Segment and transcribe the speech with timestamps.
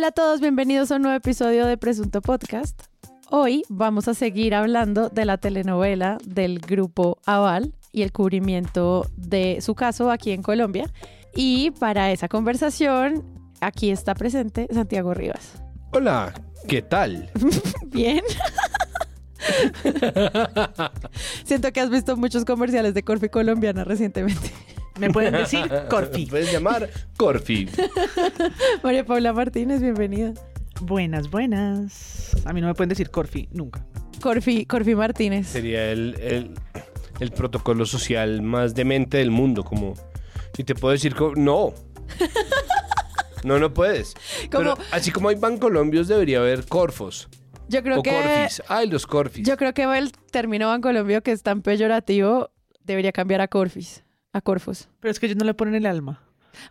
[0.00, 2.84] Hola a todos, bienvenidos a un nuevo episodio de Presunto Podcast.
[3.28, 9.58] Hoy vamos a seguir hablando de la telenovela del grupo Aval y el cubrimiento de
[9.60, 10.90] su caso aquí en Colombia.
[11.34, 13.24] Y para esa conversación,
[13.60, 15.62] aquí está presente Santiago Rivas.
[15.92, 16.32] Hola,
[16.66, 17.30] ¿qué tal?
[17.88, 18.22] Bien.
[21.44, 24.50] Siento que has visto muchos comerciales de Corfi colombiana recientemente.
[25.00, 26.26] Me pueden decir Corfi.
[26.26, 27.68] Puedes llamar Corfi.
[28.82, 30.32] María Paula Martínez, bienvenida.
[30.82, 32.36] Buenas, buenas.
[32.44, 33.84] A mí no me pueden decir Corfi, nunca.
[34.20, 35.46] Corfi, Corfi Martínez.
[35.48, 36.54] Sería el, el,
[37.20, 39.94] el protocolo social más demente del mundo, como
[40.54, 41.72] si te puedo decir no.
[43.42, 44.12] No, no puedes.
[44.52, 47.26] Como- Pero así como hay bancolombios, debería haber Corfos.
[47.68, 48.62] Yo creo o que Corfis.
[48.68, 49.46] Ay, los Corfis.
[49.46, 52.50] yo creo que el término bancolombio que es tan peyorativo
[52.84, 54.88] debería cambiar a Corfis, a Corfos.
[55.00, 56.22] Pero es que ellos no le ponen el alma.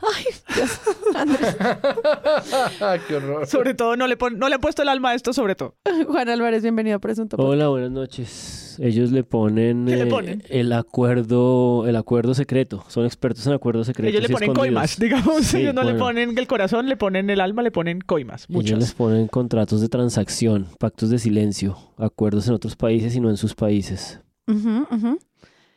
[0.02, 0.80] Ay, Dios.
[1.16, 1.56] Andrés.
[3.08, 3.48] Qué horror.
[3.48, 5.76] Sobre todo no le, pon- no le han puesto el alma a esto, sobre todo.
[6.08, 7.52] Juan Álvarez, bienvenido a Presunto Podcast.
[7.54, 8.78] Hola, buenas noches.
[8.80, 10.44] Ellos le ponen, ¿Qué le eh, ponen?
[10.50, 12.84] el acuerdo, el acuerdo secreto.
[12.88, 14.14] Son expertos en acuerdos secretos.
[14.14, 14.68] ellos le ponen escondidos.
[14.76, 15.46] coimas, digamos.
[15.46, 18.46] Sí, ellos no le ponen el corazón, le ponen el alma, le ponen coimas.
[18.50, 18.94] Ellos les Muchas.
[18.94, 23.56] ponen contratos de transacción, pactos de silencio, acuerdos en otros países y no en sus
[23.56, 24.20] países.
[24.48, 25.20] Ujú, ujú.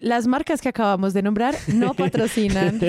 [0.02, 2.80] Las marcas que acabamos de nombrar no patrocinan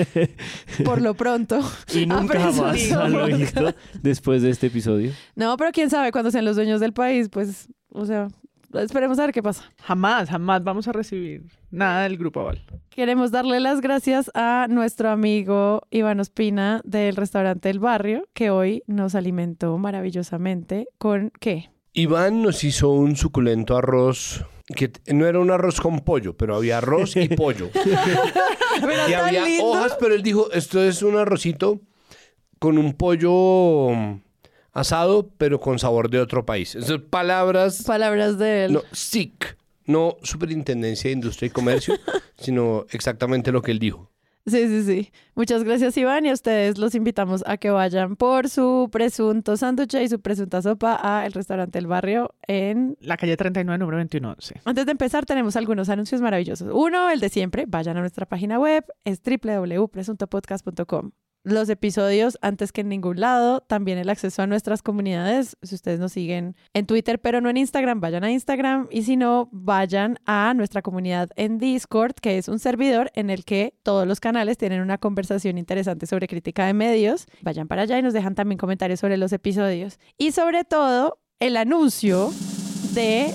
[0.84, 1.60] por lo pronto.
[1.94, 3.56] y nunca jamás han Podcast.
[3.56, 5.12] oído después de este episodio.
[5.36, 8.26] No, pero quién sabe cuando sean los dueños del país, pues, o sea,
[8.72, 9.62] esperemos a ver qué pasa.
[9.84, 12.60] Jamás, jamás vamos a recibir nada del grupo Aval.
[12.90, 18.82] Queremos darle las gracias a nuestro amigo Iván Ospina del restaurante El Barrio, que hoy
[18.88, 21.70] nos alimentó maravillosamente con ¿qué?
[21.92, 26.78] Iván nos hizo un suculento arroz que no era un arroz con pollo, pero había
[26.78, 27.70] arroz y pollo.
[29.08, 29.66] Y había lindo.
[29.66, 31.80] hojas, pero él dijo, esto es un arrocito
[32.58, 34.20] con un pollo mm,
[34.72, 36.74] asado, pero con sabor de otro país.
[36.74, 38.72] Esas palabras, Palabras de él.
[38.72, 41.94] no, SIC, no Superintendencia de Industria y Comercio,
[42.38, 44.10] sino exactamente lo que él dijo.
[44.46, 45.12] Sí, sí, sí.
[45.34, 46.26] Muchas gracias, Iván.
[46.26, 50.60] Y a ustedes los invitamos a que vayan por su presunto sándwich y su presunta
[50.60, 52.96] sopa a el restaurante El Barrio en...
[53.00, 54.36] La calle 39, número 21.
[54.40, 54.54] Sí.
[54.64, 56.70] Antes de empezar, tenemos algunos anuncios maravillosos.
[56.74, 57.64] Uno, el de siempre.
[57.66, 58.84] Vayan a nuestra página web.
[59.04, 61.12] Es www.presuntopodcast.com.
[61.44, 63.60] Los episodios antes que en ningún lado.
[63.60, 65.56] También el acceso a nuestras comunidades.
[65.62, 68.88] Si ustedes nos siguen en Twitter, pero no en Instagram, vayan a Instagram.
[68.90, 73.44] Y si no, vayan a nuestra comunidad en Discord, que es un servidor en el
[73.44, 77.26] que todos los canales tienen una conversación interesante sobre crítica de medios.
[77.42, 79.98] Vayan para allá y nos dejan también comentarios sobre los episodios.
[80.16, 82.32] Y sobre todo, el anuncio
[82.94, 83.32] de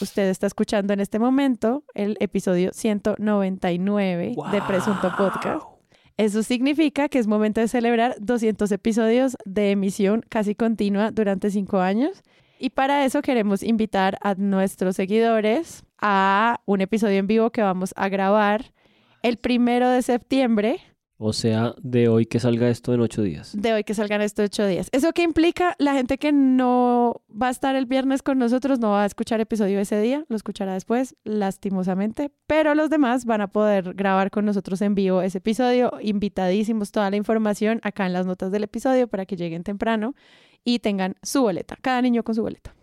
[0.00, 5.75] Usted está escuchando en este momento el episodio 199 de Presunto Podcast.
[6.16, 11.80] Eso significa que es momento de celebrar 200 episodios de emisión casi continua durante cinco
[11.80, 12.22] años.
[12.58, 17.92] Y para eso queremos invitar a nuestros seguidores a un episodio en vivo que vamos
[17.96, 18.72] a grabar
[19.22, 20.80] el primero de septiembre
[21.18, 23.56] O sea, de hoy que salga esto en ocho días.
[23.58, 24.88] de hoy que salgan estos ocho días.
[24.92, 25.74] ¿Eso qué implica?
[25.78, 29.40] La gente que no va a estar el viernes con nosotros no va a escuchar
[29.40, 34.44] episodio ese día, lo escuchará después, lastimosamente, pero los demás van a poder grabar con
[34.44, 39.08] nosotros en vivo ese episodio, invitadísimos, toda la información acá en las notas del episodio
[39.08, 40.14] para que lleguen temprano
[40.64, 42.74] y tengan su boleta, cada niño con su boleta.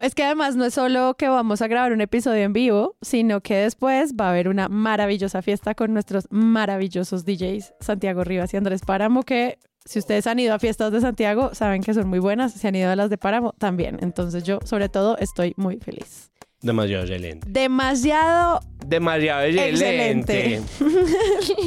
[0.00, 3.40] Es que además no es solo que vamos a grabar un episodio en vivo, sino
[3.40, 8.58] que después va a haber una maravillosa fiesta con nuestros maravillosos DJs, Santiago Rivas y
[8.58, 12.18] Andrés Páramo, que si ustedes han ido a fiestas de Santiago, saben que son muy
[12.18, 12.52] buenas.
[12.52, 13.98] Si han ido a las de Páramo, también.
[14.02, 16.30] Entonces yo, sobre todo, estoy muy feliz.
[16.60, 17.46] Demasiado excelente.
[17.48, 20.60] Demasiado Demasiado excelente.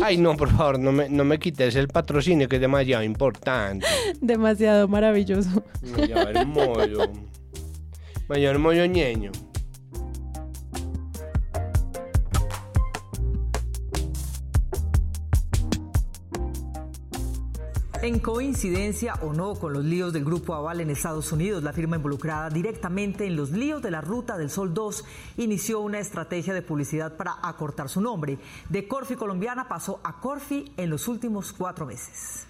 [0.04, 3.86] Ay, no, por favor, no me, no me quites el patrocinio que es demasiado importante.
[4.20, 5.64] demasiado maravilloso.
[5.82, 7.12] Demasiado hermoso.
[8.30, 9.32] Mayor hermoso ñeño.
[18.04, 21.96] En coincidencia o no con los líos del Grupo Aval en Estados Unidos, la firma
[21.96, 25.06] involucrada directamente en los líos de la Ruta del Sol 2
[25.38, 28.38] inició una estrategia de publicidad para acortar su nombre.
[28.70, 32.49] De Corfi colombiana pasó a Corfi en los últimos cuatro meses.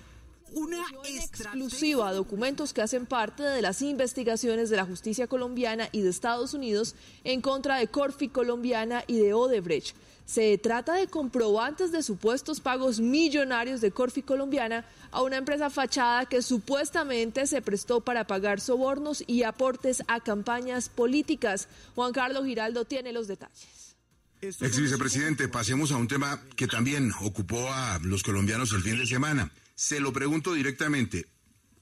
[0.53, 6.09] Una exclusiva documentos que hacen parte de las investigaciones de la justicia colombiana y de
[6.09, 9.95] Estados Unidos en contra de Corfi colombiana y de Odebrecht.
[10.25, 16.25] Se trata de comprobantes de supuestos pagos millonarios de Corfi colombiana a una empresa fachada
[16.27, 21.67] que supuestamente se prestó para pagar sobornos y aportes a campañas políticas.
[21.95, 23.95] Juan Carlos Giraldo tiene los detalles.
[24.41, 29.05] Ex vicepresidente, pasemos a un tema que también ocupó a los colombianos el fin de
[29.05, 29.51] semana.
[29.79, 31.25] Se lo pregunto directamente.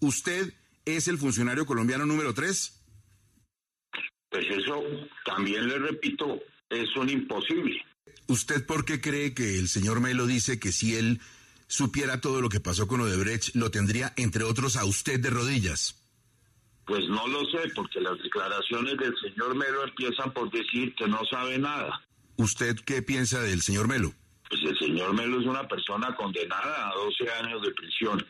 [0.01, 0.53] ¿Usted
[0.85, 2.79] es el funcionario colombiano número tres?
[4.29, 4.83] Pues eso
[5.25, 6.39] también le repito,
[6.69, 7.83] es un imposible.
[8.27, 11.19] ¿Usted por qué cree que el señor Melo dice que si él
[11.65, 15.99] supiera todo lo que pasó con Odebrecht, lo tendría, entre otros, a usted de rodillas?
[16.85, 21.21] Pues no lo sé, porque las declaraciones del señor Melo empiezan por decir que no
[21.31, 21.99] sabe nada.
[22.35, 24.13] ¿Usted qué piensa del señor Melo?
[24.49, 28.25] Pues el señor Melo es una persona condenada a 12 años de prisión.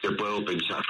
[0.00, 0.84] ¿Qué puedo pensar?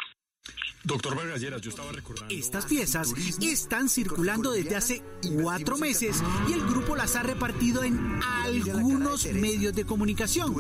[0.85, 2.33] Doctor Vargas yo estaba recordando...
[2.33, 3.13] Estas piezas
[3.43, 5.03] están circulando desde hace
[5.43, 10.55] cuatro meses y el grupo las ha repartido en algunos medios de comunicación.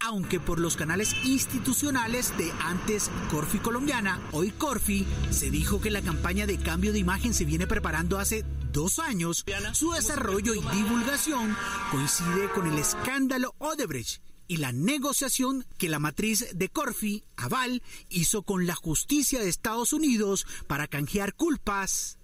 [0.00, 6.02] Aunque por los canales institucionales de antes Corfi Colombiana, hoy Corfi, se dijo que la
[6.02, 11.56] campaña de cambio de imagen se viene preparando hace dos años, su desarrollo y divulgación
[11.90, 18.42] coincide con el escándalo Odebrecht y la negociación que la matriz de Corfi, Aval, hizo
[18.42, 22.18] con la justicia de Estados Unidos para canjear culpas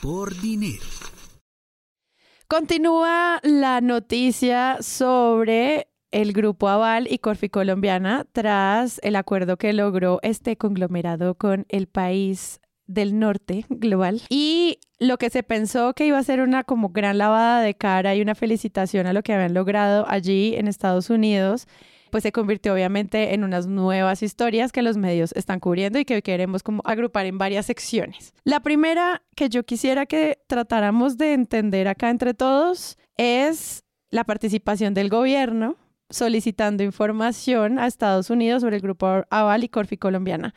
[0.00, 0.84] por dinero.
[2.46, 10.20] Continúa la noticia sobre el grupo Aval y Corfi Colombiana tras el acuerdo que logró
[10.22, 16.18] este conglomerado con el país del norte global y lo que se pensó que iba
[16.18, 19.54] a ser una como gran lavada de cara y una felicitación a lo que habían
[19.54, 21.68] logrado allí en Estados Unidos
[22.10, 26.22] pues se convirtió obviamente en unas nuevas historias que los medios están cubriendo y que
[26.22, 28.32] queremos como agrupar en varias secciones.
[28.44, 34.94] La primera que yo quisiera que tratáramos de entender acá entre todos es la participación
[34.94, 35.76] del gobierno
[36.10, 40.54] solicitando información a Estados Unidos sobre el grupo Aval y Corfi Colombiana.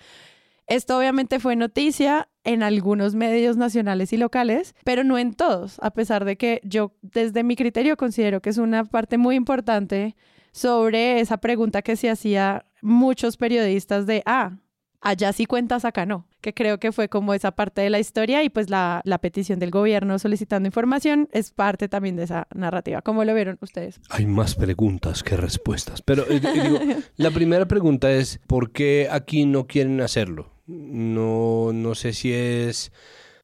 [0.71, 5.91] Esto obviamente fue noticia en algunos medios nacionales y locales, pero no en todos, a
[5.91, 10.15] pesar de que yo desde mi criterio considero que es una parte muy importante
[10.53, 14.59] sobre esa pregunta que se hacía muchos periodistas de, ah,
[15.01, 18.41] allá sí cuentas, acá no, que creo que fue como esa parte de la historia
[18.41, 23.01] y pues la, petición del gobierno solicitando información es parte también de esa narrativa.
[23.01, 23.99] ¿Cómo lo vieron ustedes?
[24.09, 26.79] Hay más preguntas que respuestas, pero eh, digo,
[27.17, 30.50] la primera pregunta es, ¿por qué aquí no quieren hacerlo?
[30.67, 32.91] No, no sé si es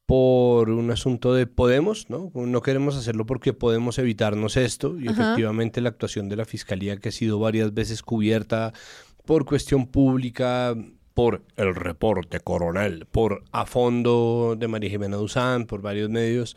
[0.06, 2.32] por un asunto de Podemos, ¿no?
[2.34, 5.22] No queremos hacerlo porque podemos evitarnos esto y Ajá.
[5.22, 8.72] efectivamente la actuación de la Fiscalía que ha sido varias veces cubierta
[9.26, 10.74] por cuestión pública,
[11.12, 16.56] por el reporte coronel, por a fondo de María Jimena Duzán, por varios medios,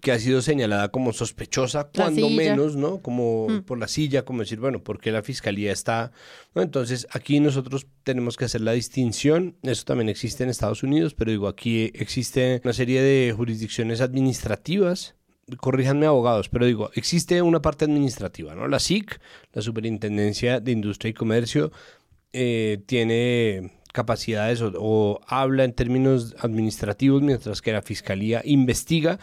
[0.00, 2.98] que ha sido señalada como sospechosa, cuando menos, ¿no?
[2.98, 3.62] Como Mm.
[3.62, 6.12] por la silla, como decir, bueno, ¿por qué la fiscalía está?
[6.54, 6.62] ¿no?
[6.62, 9.56] Entonces, aquí nosotros tenemos que hacer la distinción.
[9.62, 15.14] Eso también existe en Estados Unidos, pero digo, aquí existe una serie de jurisdicciones administrativas.
[15.58, 18.66] Corríjanme abogados, pero digo, existe una parte administrativa, ¿no?
[18.68, 19.20] La SIC,
[19.52, 21.70] la Superintendencia de Industria y Comercio,
[22.32, 29.18] eh, tiene capacidades o, o habla en términos administrativos, mientras que la Fiscalía investiga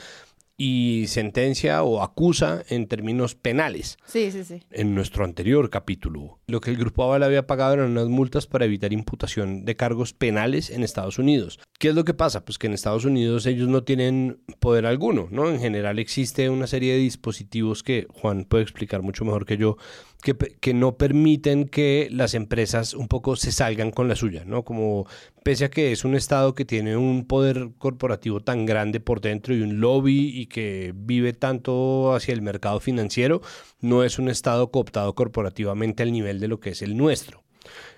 [0.57, 3.97] y sentencia o acusa en términos penales.
[4.05, 4.61] Sí, sí, sí.
[4.69, 8.65] En nuestro anterior capítulo, lo que el Grupo Aval había pagado eran unas multas para
[8.65, 11.59] evitar imputación de cargos penales en Estados Unidos.
[11.79, 12.45] ¿Qué es lo que pasa?
[12.45, 15.49] Pues que en Estados Unidos ellos no tienen poder alguno, ¿no?
[15.49, 19.77] En general existe una serie de dispositivos que Juan puede explicar mucho mejor que yo,
[20.23, 24.63] que, no permiten que las empresas un poco se salgan con la suya, ¿no?
[24.63, 25.05] Como
[25.43, 29.53] pese a que es un estado que tiene un poder corporativo tan grande por dentro
[29.53, 33.41] y un lobby y que vive tanto hacia el mercado financiero,
[33.81, 37.43] no es un estado cooptado corporativamente al nivel de lo que es el nuestro.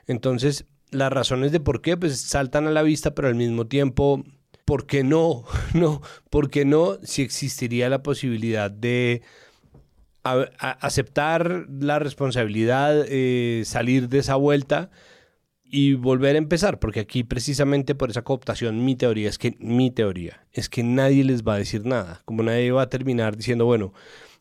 [0.07, 4.23] Entonces, las razones de por qué pues saltan a la vista, pero al mismo tiempo,
[4.65, 5.43] ¿por qué no?
[5.75, 6.01] No,
[6.31, 9.21] ¿por qué no si existiría la posibilidad de
[10.25, 14.89] aceptar la responsabilidad, eh, salir de esa vuelta
[15.63, 19.91] y volver a empezar, porque aquí precisamente por esa cooptación mi teoría es que mi
[19.91, 23.65] teoría es que nadie les va a decir nada, como nadie va a terminar diciendo,
[23.65, 23.93] bueno,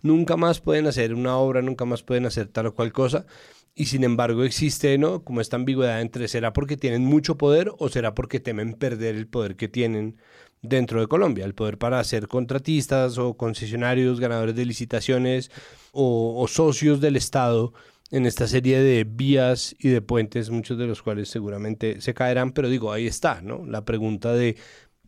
[0.02, 3.26] nunca más pueden hacer una obra, nunca más pueden hacer tal o cual cosa,
[3.74, 5.24] y sin embargo existe, ¿no?
[5.24, 9.26] Como esta ambigüedad entre será porque tienen mucho poder o será porque temen perder el
[9.26, 10.16] poder que tienen
[10.64, 15.50] dentro de Colombia, el poder para ser contratistas o concesionarios, ganadores de licitaciones
[15.92, 17.72] o, socios del Estado
[18.10, 22.52] en esta serie de vías y de puentes, muchos de los cuales seguramente se caerán,
[22.52, 23.64] pero digo, ahí está, ¿no?
[23.66, 24.56] La pregunta de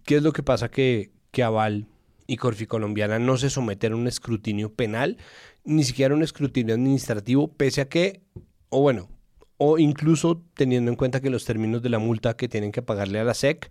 [0.05, 1.87] qué es lo que pasa que, que Aval
[2.27, 5.17] y Corfi Colombiana no se someten a un escrutinio penal,
[5.65, 8.21] ni siquiera a un escrutinio administrativo, pese a que,
[8.69, 9.09] o bueno,
[9.59, 13.21] o incluso teniendo en cuenta que los términos de la multa que tienen que pagarle
[13.21, 13.71] a la SEC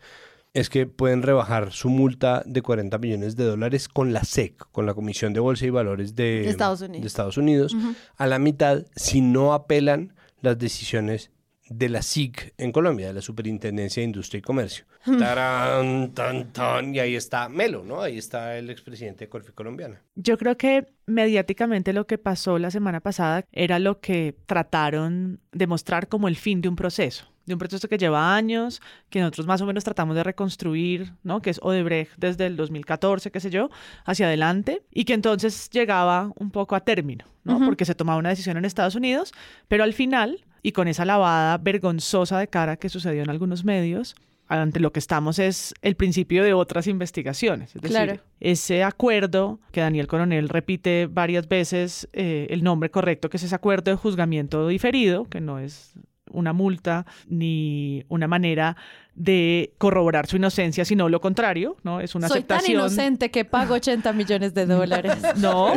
[0.55, 4.85] es que pueden rebajar su multa de 40 millones de dólares con la SEC, con
[4.85, 7.01] la Comisión de Bolsa y Valores de, Estados Unidos.
[7.01, 7.75] de Estados Unidos,
[8.15, 11.29] a la mitad si no apelan las decisiones
[11.67, 14.85] de la SIC en Colombia, de la Superintendencia de Industria y Comercio.
[15.19, 18.01] Tarán, tan, tan, y ahí está Melo, ¿no?
[18.01, 20.01] Ahí está el expresidente de Corfi Colombiana.
[20.15, 25.67] Yo creo que mediáticamente lo que pasó la semana pasada era lo que trataron de
[25.67, 29.45] mostrar como el fin de un proceso de un proceso que lleva años, que nosotros
[29.47, 31.41] más o menos tratamos de reconstruir, ¿no?
[31.41, 33.69] Que es Odebrecht desde el 2014, qué sé yo,
[34.05, 37.59] hacia adelante, y que entonces llegaba un poco a término, ¿no?
[37.63, 39.31] Porque se tomaba una decisión en Estados Unidos,
[39.67, 44.15] pero al final, y con esa lavada vergonzosa de cara que sucedió en algunos medios,
[44.47, 47.75] ante lo que estamos es el principio de otras investigaciones.
[47.75, 48.21] Es decir, Claro.
[48.39, 53.55] ese acuerdo que Daniel Coronel repite varias veces, eh, el nombre correcto, que es ese
[53.55, 55.93] acuerdo de juzgamiento diferido, que no es
[56.31, 58.75] una multa ni una manera
[59.13, 62.01] de corroborar su inocencia, sino lo contrario, ¿no?
[62.01, 65.15] Es una Soy tan inocente que pago 80 millones de dólares.
[65.37, 65.73] No,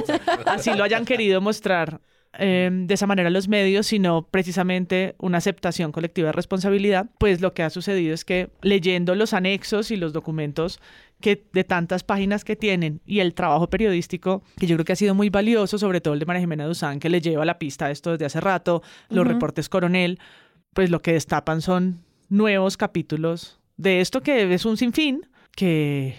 [0.47, 2.01] así lo hayan querido mostrar
[2.35, 7.55] eh, de esa manera los medios, sino precisamente una aceptación colectiva de responsabilidad, pues lo
[7.55, 10.81] que ha sucedido es que leyendo los anexos y los documentos
[11.21, 14.97] que de tantas páginas que tienen y el trabajo periodístico, que yo creo que ha
[14.97, 17.87] sido muy valioso, sobre todo el de María Jimena Duzán, que le lleva la pista
[17.87, 20.19] a esto desde hace rato, los reportes coronel,
[20.75, 26.15] pues lo que destapan son nuevos capítulos de esto que es un sinfín, que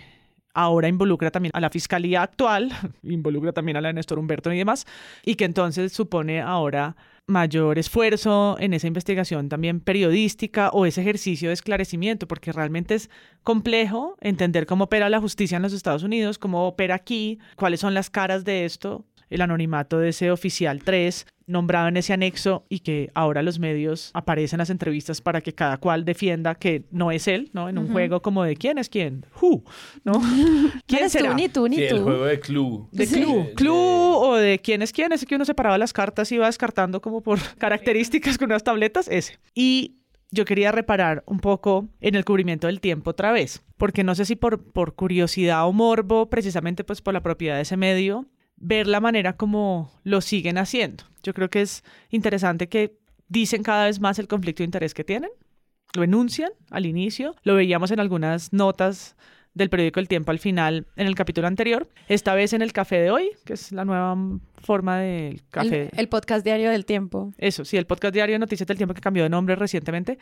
[0.63, 2.71] ahora involucra también a la fiscalía actual,
[3.03, 4.85] involucra también a la de Néstor Humberto y demás,
[5.23, 6.95] y que entonces supone ahora
[7.29, 13.09] mayor esfuerzo en esa investigación también periodística o ese ejercicio de esclarecimiento, porque realmente es
[13.43, 17.93] complejo entender cómo opera la justicia en los Estados Unidos, cómo opera aquí, cuáles son
[17.93, 22.79] las caras de esto, el anonimato de ese oficial 3 nombrado en ese anexo y
[22.81, 27.11] que ahora los medios aparecen en las entrevistas para que cada cual defienda que no
[27.11, 27.69] es él, ¿no?
[27.69, 29.63] En un juego como de quién es quién, who,
[30.03, 30.13] ¿no?
[30.85, 31.29] ¿Quién eres será?
[31.31, 32.03] tú, ni tú, ni Sí, el tú.
[32.03, 32.87] juego de Clue.
[32.91, 33.23] De Sí.
[33.23, 33.43] Clue.
[33.45, 35.11] De- Clue de- o de quién es quién.
[35.11, 39.07] Ese que uno separaba las cartas y iba descartando como por características con unas tabletas.
[39.07, 39.39] Ese.
[39.55, 39.95] Y
[40.29, 43.63] yo quería reparar un poco en el cubrimiento del tiempo otra vez.
[43.77, 47.63] Porque no sé si por, por curiosidad o morbo, precisamente pues por la propiedad de
[47.63, 48.27] ese medio,
[48.59, 51.03] ver la manera como lo siguen haciendo.
[51.23, 52.97] Yo creo que es interesante que
[53.27, 55.31] dicen cada vez más el conflicto de interés que tienen.
[55.93, 57.35] Lo enuncian al inicio.
[57.43, 59.15] Lo veíamos en algunas notas
[59.53, 61.87] del periódico El Tiempo al final en el capítulo anterior.
[62.07, 64.15] Esta vez en el café de hoy, que es la nueva
[64.61, 65.89] forma del café.
[65.93, 67.33] El, el podcast diario del tiempo.
[67.37, 70.19] Eso, sí, el podcast diario de Noticias del Tiempo que cambió de nombre recientemente.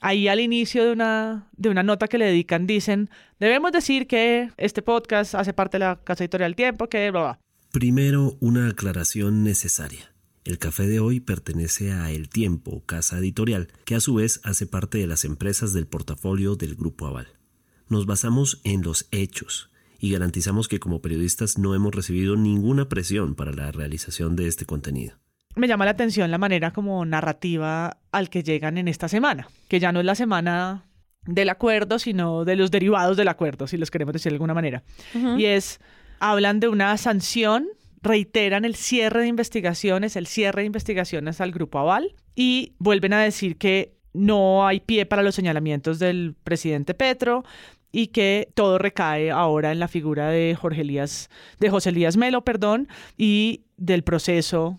[0.00, 4.50] Ahí al inicio de una, de una nota que le dedican dicen, debemos decir que
[4.56, 7.38] este podcast hace parte de la casa editorial Tiempo, que bla, bla.
[7.72, 10.12] Primero, una aclaración necesaria.
[10.44, 14.66] El café de hoy pertenece a El Tiempo, casa editorial, que a su vez hace
[14.66, 17.28] parte de las empresas del portafolio del Grupo Aval.
[17.88, 23.36] Nos basamos en los hechos y garantizamos que como periodistas no hemos recibido ninguna presión
[23.36, 25.14] para la realización de este contenido.
[25.54, 29.78] me llama la atención la manera como narrativa al que llegan en esta semana, que
[29.78, 30.86] ya no es la semana
[31.24, 34.82] del acuerdo, sino de los derivados del acuerdo, si los queremos decir de alguna manera.
[35.38, 35.78] Y es,
[36.20, 37.66] hablan de una sanción,
[38.02, 43.20] reiteran el cierre de investigaciones, el cierre de investigaciones al Grupo Aval y vuelven a
[43.20, 47.44] decir que no hay pie para los señalamientos del presidente Petro
[47.92, 52.44] y que todo recae ahora en la figura de Jorge Elías, de José Elías Melo,
[52.44, 54.78] perdón, y del proceso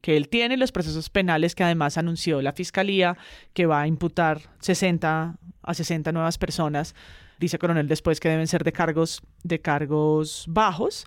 [0.00, 3.16] que él tiene, los procesos penales que además anunció la fiscalía,
[3.52, 6.94] que va a imputar 60 a 60 nuevas personas,
[7.42, 11.06] dice Coronel después que deben ser de cargos, de cargos bajos,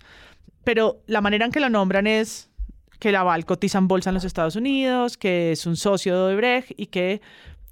[0.63, 2.49] pero la manera en que lo nombran es
[2.99, 6.71] que Laval cotiza en bolsa en los Estados Unidos, que es un socio de Odebrecht
[6.77, 7.21] y que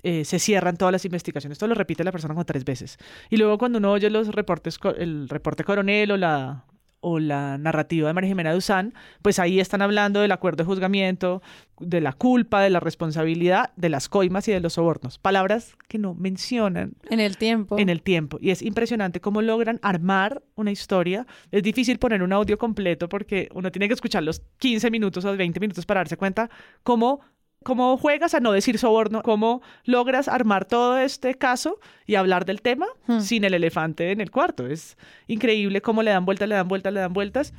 [0.04, 1.56] eh, se cierran todas las investigaciones.
[1.56, 2.98] Esto lo repite la persona como tres veces.
[3.30, 6.66] Y luego cuando uno oye los reportes, el reporte coronel o la,
[7.04, 11.42] o la narrativa de María Jimena Duzán, pues ahí están hablando del acuerdo de juzgamiento,
[11.80, 15.20] de la culpa, de la responsabilidad, de las coimas y de los sobornos.
[15.20, 17.78] Palabras que no mencionan En el tiempo.
[17.78, 18.38] en el tiempo.
[18.42, 21.28] Y es impresionante cómo logran armar una historia.
[21.52, 25.36] Es difícil poner un audio completo porque uno tiene que escuchar los 15 minutos o
[25.36, 26.50] 20 minutos para darse cuenta
[26.84, 27.20] cómo,
[27.64, 32.62] cómo juegas a no decir soborno, cómo logras armar todo este caso y hablar del
[32.62, 33.20] tema Hmm.
[33.20, 34.68] sin el elefante en el cuarto.
[34.68, 37.54] Es increíble cómo le dan vueltas, le dan vueltas, le dan vueltas.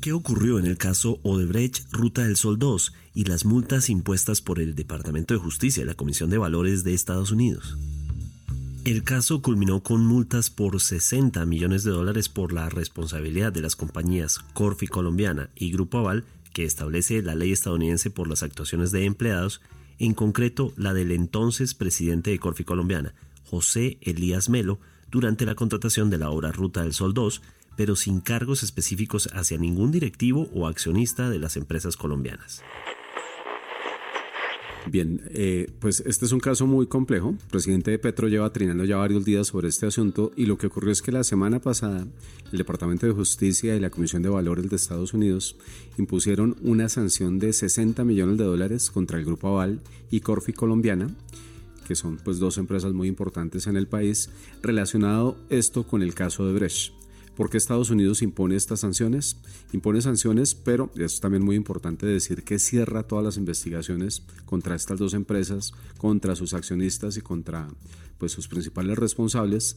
[0.00, 4.60] ¿Qué ocurrió en el caso Odebrecht Ruta del Sol 2 y las multas impuestas por
[4.60, 7.76] el Departamento de Justicia y la Comisión de Valores de Estados Unidos?
[8.84, 13.76] El caso culminó con multas por 60 millones de dólares por la responsabilidad de las
[13.76, 16.24] compañías Corfi Colombiana y Grupo Aval,
[16.58, 19.60] que establece la ley estadounidense por las actuaciones de empleados,
[20.00, 26.10] en concreto la del entonces presidente de Corfi Colombiana, José Elías Melo, durante la contratación
[26.10, 27.42] de la obra Ruta del Sol 2,
[27.76, 32.64] pero sin cargos específicos hacia ningún directivo o accionista de las empresas colombianas.
[34.90, 37.30] Bien, eh, pues este es un caso muy complejo.
[37.30, 40.68] El presidente de Petro lleva trinando ya varios días sobre este asunto y lo que
[40.68, 42.06] ocurrió es que la semana pasada
[42.50, 45.56] el Departamento de Justicia y la Comisión de Valores de Estados Unidos
[45.98, 49.80] impusieron una sanción de 60 millones de dólares contra el Grupo Aval
[50.10, 51.08] y Corfi Colombiana
[51.86, 54.28] que son pues dos empresas muy importantes en el país,
[54.62, 56.92] relacionado esto con el caso de Brecht.
[57.38, 59.36] ¿Por qué Estados Unidos impone estas sanciones?
[59.72, 64.98] Impone sanciones, pero es también muy importante decir que cierra todas las investigaciones contra estas
[64.98, 67.68] dos empresas, contra sus accionistas y contra
[68.18, 69.76] pues, sus principales responsables.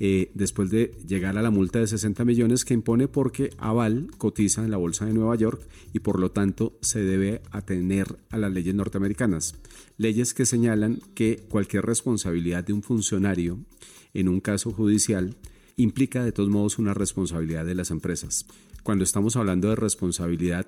[0.00, 4.64] Eh, después de llegar a la multa de 60 millones que impone porque Aval cotiza
[4.64, 8.52] en la Bolsa de Nueva York y por lo tanto se debe atener a las
[8.52, 9.54] leyes norteamericanas.
[9.96, 13.60] Leyes que señalan que cualquier responsabilidad de un funcionario
[14.12, 15.36] en un caso judicial
[15.76, 18.46] implica de todos modos una responsabilidad de las empresas.
[18.82, 20.66] Cuando estamos hablando de responsabilidad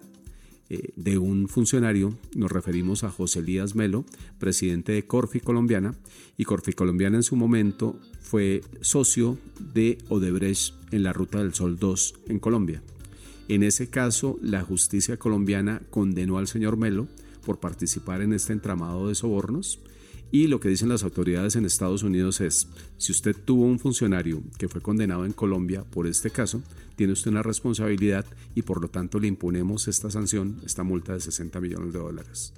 [0.68, 4.04] eh, de un funcionario, nos referimos a José Elías Melo,
[4.38, 5.94] presidente de Corfi Colombiana,
[6.36, 9.38] y Corfi Colombiana en su momento fue socio
[9.72, 12.82] de Odebrecht en la Ruta del Sol 2 en Colombia.
[13.48, 17.08] En ese caso, la justicia colombiana condenó al señor Melo
[17.46, 19.80] por participar en este entramado de sobornos
[20.30, 22.68] y lo que dicen las autoridades en Estados Unidos es,
[22.98, 26.62] si usted tuvo un funcionario que fue condenado en Colombia por este caso,
[26.96, 31.20] tiene usted una responsabilidad y por lo tanto le imponemos esta sanción, esta multa de
[31.20, 32.52] 60 millones de dólares.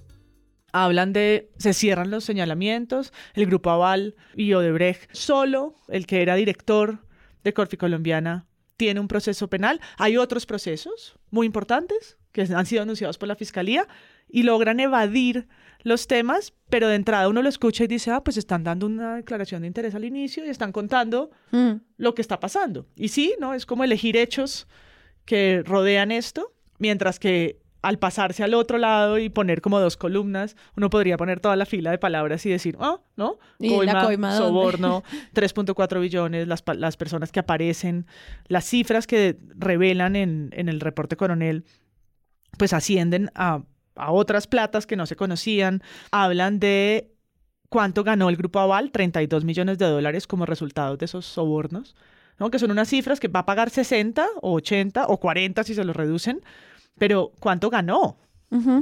[0.72, 6.36] Hablan de, se cierran los señalamientos, el grupo Aval y Odebrecht, solo el que era
[6.36, 7.00] director
[7.42, 8.46] de Corfi Colombiana
[8.76, 9.80] tiene un proceso penal.
[9.98, 13.86] Hay otros procesos muy importantes que han sido anunciados por la Fiscalía
[14.28, 15.48] y logran evadir
[15.82, 19.16] los temas, pero de entrada uno lo escucha y dice, ah, pues están dando una
[19.16, 21.72] declaración de interés al inicio y están contando Mm.
[21.96, 22.86] lo que está pasando.
[22.96, 23.54] Y sí, ¿no?
[23.54, 24.66] Es como elegir hechos
[25.24, 30.54] que rodean esto, mientras que al pasarse al otro lado y poner como dos columnas,
[30.76, 33.38] uno podría poner toda la fila de palabras y decir, ah, ¿no?
[33.58, 35.02] ¿Y la coima soborno,
[35.34, 38.06] 3.4 billones, las, las personas que aparecen,
[38.48, 41.64] las cifras que revelan en, en el reporte coronel,
[42.58, 43.62] pues ascienden a,
[43.96, 45.82] a otras platas que no se conocían.
[46.10, 47.12] Hablan de
[47.68, 51.94] cuánto ganó el grupo Aval, 32 millones de dólares como resultado de esos sobornos,
[52.38, 52.50] ¿no?
[52.50, 55.84] que son unas cifras que va a pagar 60 o 80 o 40 si se
[55.84, 56.40] los reducen,
[56.98, 58.16] pero ¿cuánto ganó?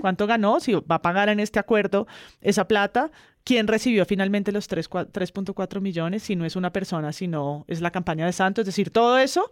[0.01, 0.61] ¿Cuánto ganó?
[0.61, 2.07] Si va a pagar en este acuerdo
[2.41, 3.11] esa plata,
[3.45, 6.23] ¿quién recibió finalmente los 3 cua- 3.4 millones?
[6.23, 8.63] Si no es una persona, sino es la campaña de Santos.
[8.63, 9.51] Es decir, todo eso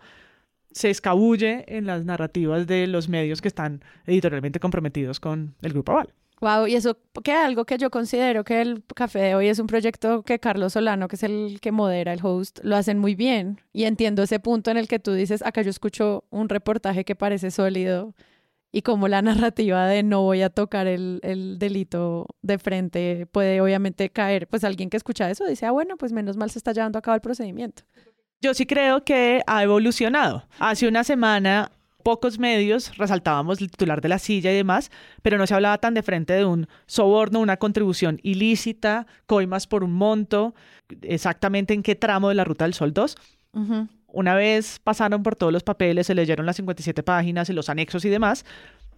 [0.76, 5.92] se escabulle en las narrativas de los medios que están editorialmente comprometidos con el Grupo
[5.92, 6.12] Aval.
[6.42, 9.68] Wow, y eso que algo que yo considero que el café de hoy es un
[9.68, 13.58] proyecto que Carlos Solano, que es el que modera el host, lo hacen muy bien.
[13.72, 17.16] Y entiendo ese punto en el que tú dices, acá yo escucho un reportaje que
[17.16, 18.14] parece sólido
[18.70, 23.62] y como la narrativa de no voy a tocar el, el delito de frente puede
[23.62, 26.72] obviamente caer, pues alguien que escucha eso dice, ah, bueno, pues menos mal se está
[26.72, 27.82] llevando a cabo el procedimiento.
[28.42, 30.46] Yo sí creo que ha evolucionado.
[30.58, 31.70] Hace una semana
[32.02, 34.90] pocos medios resaltábamos el titular de la silla y demás,
[35.22, 39.82] pero no se hablaba tan de frente de un soborno, una contribución ilícita, coimas por
[39.82, 40.54] un monto,
[41.02, 43.16] exactamente en qué tramo de la Ruta del Sol 2.
[43.54, 43.88] Ujú.
[44.16, 48.02] Una vez pasaron por todos los papeles, se leyeron las 57 páginas y los anexos
[48.06, 48.46] y demás,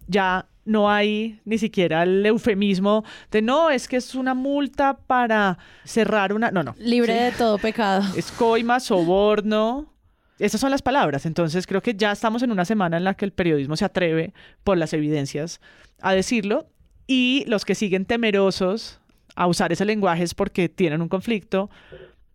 [0.07, 5.57] ya no hay ni siquiera el eufemismo de no, es que es una multa para
[5.83, 6.51] cerrar una...
[6.51, 6.73] No, no.
[6.79, 7.23] Libre Sí.
[7.25, 8.03] de todo pecado.
[8.15, 9.93] Es coima, soborno.
[10.39, 11.25] Esas son las palabras.
[11.25, 14.33] Entonces creo que ya estamos en una semana en la que el periodismo se atreve
[14.63, 15.59] por las evidencias
[15.99, 16.65] a decirlo
[17.07, 19.01] y los que siguen temerosos
[19.35, 21.69] a usar ese lenguaje es porque tienen un conflicto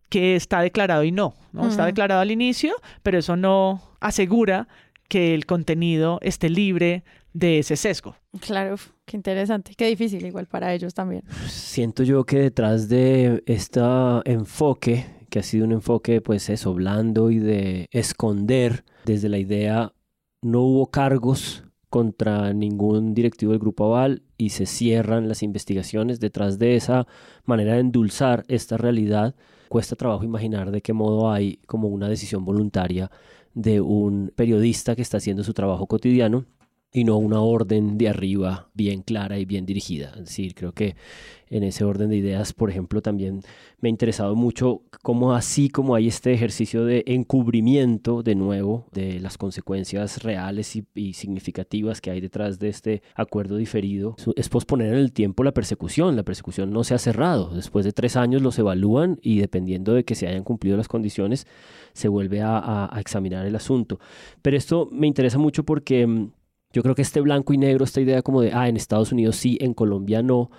[0.09, 1.69] que está declarado y no, ¿no?
[1.69, 1.87] Está Ujú.
[1.87, 4.69] declarado al inicio, pero eso no asegura
[5.09, 8.17] que el contenido esté libre de ese sesgo.
[8.41, 11.23] Claro, qué interesante, qué difícil igual para ellos también.
[11.49, 13.81] Siento yo que detrás de este
[14.25, 19.93] enfoque, que ha sido un enfoque pues eso, blando y de esconder desde la idea,
[20.43, 26.19] no hubo cargos contra ningún directivo del Grupo Aval y se cierran las investigaciones.
[26.21, 27.07] Detrás de esa
[27.45, 29.35] manera de endulzar esta realidad,
[29.69, 33.11] cuesta trabajo imaginar de qué modo hay como una decisión voluntaria
[33.55, 36.45] de un periodista que está haciendo su trabajo cotidiano
[36.97, 40.11] y no una orden de arriba bien clara y bien dirigida.
[40.15, 40.95] Es decir, creo que
[41.51, 43.41] en ese orden de ideas, por ejemplo, también
[43.81, 49.19] me ha interesado mucho cómo así como hay este ejercicio de encubrimiento de nuevo de
[49.19, 54.93] las consecuencias reales y, y significativas que hay detrás de este acuerdo diferido, es posponer
[54.95, 56.15] en el tiempo la persecución.
[56.15, 57.55] La persecución no se ha cerrado.
[57.57, 61.49] Después de tres años los evalúan y dependiendo de que se hayan cumplido las condiciones,
[61.93, 63.99] se vuelve a, a- a examinar el asunto.
[64.43, 66.29] Pero esto me interesa mucho porque...
[66.75, 69.37] yo creo que este blanco y negro, esta idea como de, ah, en Estados Unidos
[69.37, 70.51] sí, en Colombia no,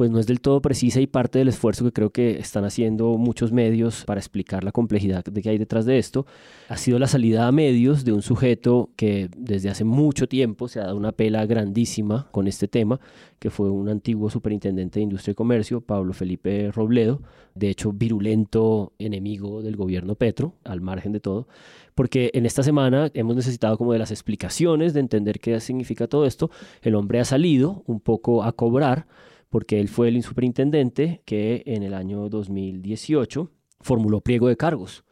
[0.00, 3.18] pues no es del todo precisa y parte del esfuerzo que creo que están haciendo
[3.18, 6.24] muchos medios para explicar la complejidad de que hay detrás de esto,
[6.70, 10.80] ha sido la salida a medios de un sujeto que desde hace mucho tiempo se
[10.80, 12.98] ha dado una pela grandísima con este tema,
[13.38, 17.20] que fue un antiguo superintendente de Industria y Comercio, Pablo Felipe Robledo,
[17.54, 21.46] de hecho virulento enemigo del gobierno Petro, al margen de todo,
[21.94, 26.24] porque en esta semana hemos necesitado como de las explicaciones de entender qué significa todo
[26.24, 26.50] esto.
[26.80, 29.06] El hombre ha salido un poco a cobrar
[29.50, 35.04] porque él fue el superintendente que en el año 2018 formuló pliego de cargos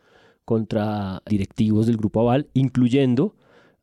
[0.45, 3.35] contra directivos del Grupo Aval, incluyendo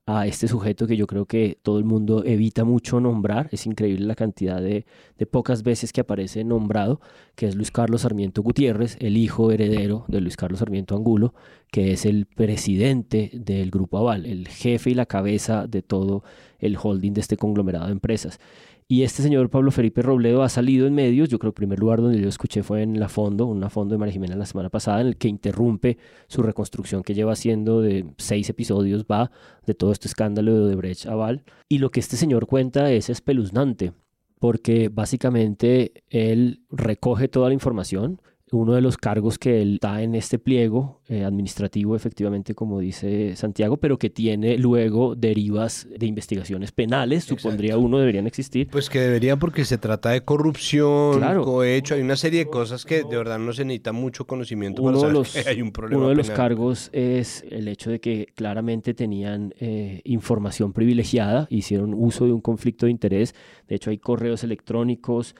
[0.07, 3.49] a este sujeto que yo creo que todo el mundo evita mucho nombrar.
[3.51, 4.85] Es increíble la cantidad de,
[5.17, 7.01] de, pocas veces que aparece nombrado,
[7.35, 11.33] que es Luis Carlos Sarmiento Gutiérrez, el hijo heredero de Luis Carlos Sarmiento Angulo,
[11.71, 16.23] que es el presidente del Grupo Aval, el jefe y la cabeza de todo
[16.59, 18.39] el holding de este conglomerado de empresas.
[18.87, 22.01] Y este señor Pablo Felipe Robledo ha salido en medios, yo creo el primer lugar
[22.01, 25.01] donde yo escuché fue en La Fondo, una fondo de María Jimena la semana pasada,
[25.01, 29.31] en el que interrumpe su reconstrucción que lleva haciendo de seis episodios, va
[29.65, 31.43] de todo este escándalo de Odebrecht Aval.
[31.67, 33.93] Y lo que este señor cuenta es espeluznante,
[34.37, 38.21] porque básicamente él recoge toda la información,
[38.57, 43.35] uno de los cargos que él da en este pliego eh, administrativo, efectivamente, como dice
[43.35, 48.67] Santiago, pero que tiene luego derivas de investigaciones penales, supondría uno, deberían existir.
[48.69, 53.03] Pues que deberían porque se trata de corrupción, cohecho, hay una serie de cosas que
[53.03, 56.09] de verdad no se necesita mucho conocimiento uno para de los, hay un problema Uno
[56.09, 62.25] de los cargos es el hecho de que claramente tenían eh, información privilegiada, hicieron uso
[62.25, 63.35] de un conflicto de interés,
[63.67, 65.35] de hecho hay correos electrónicos,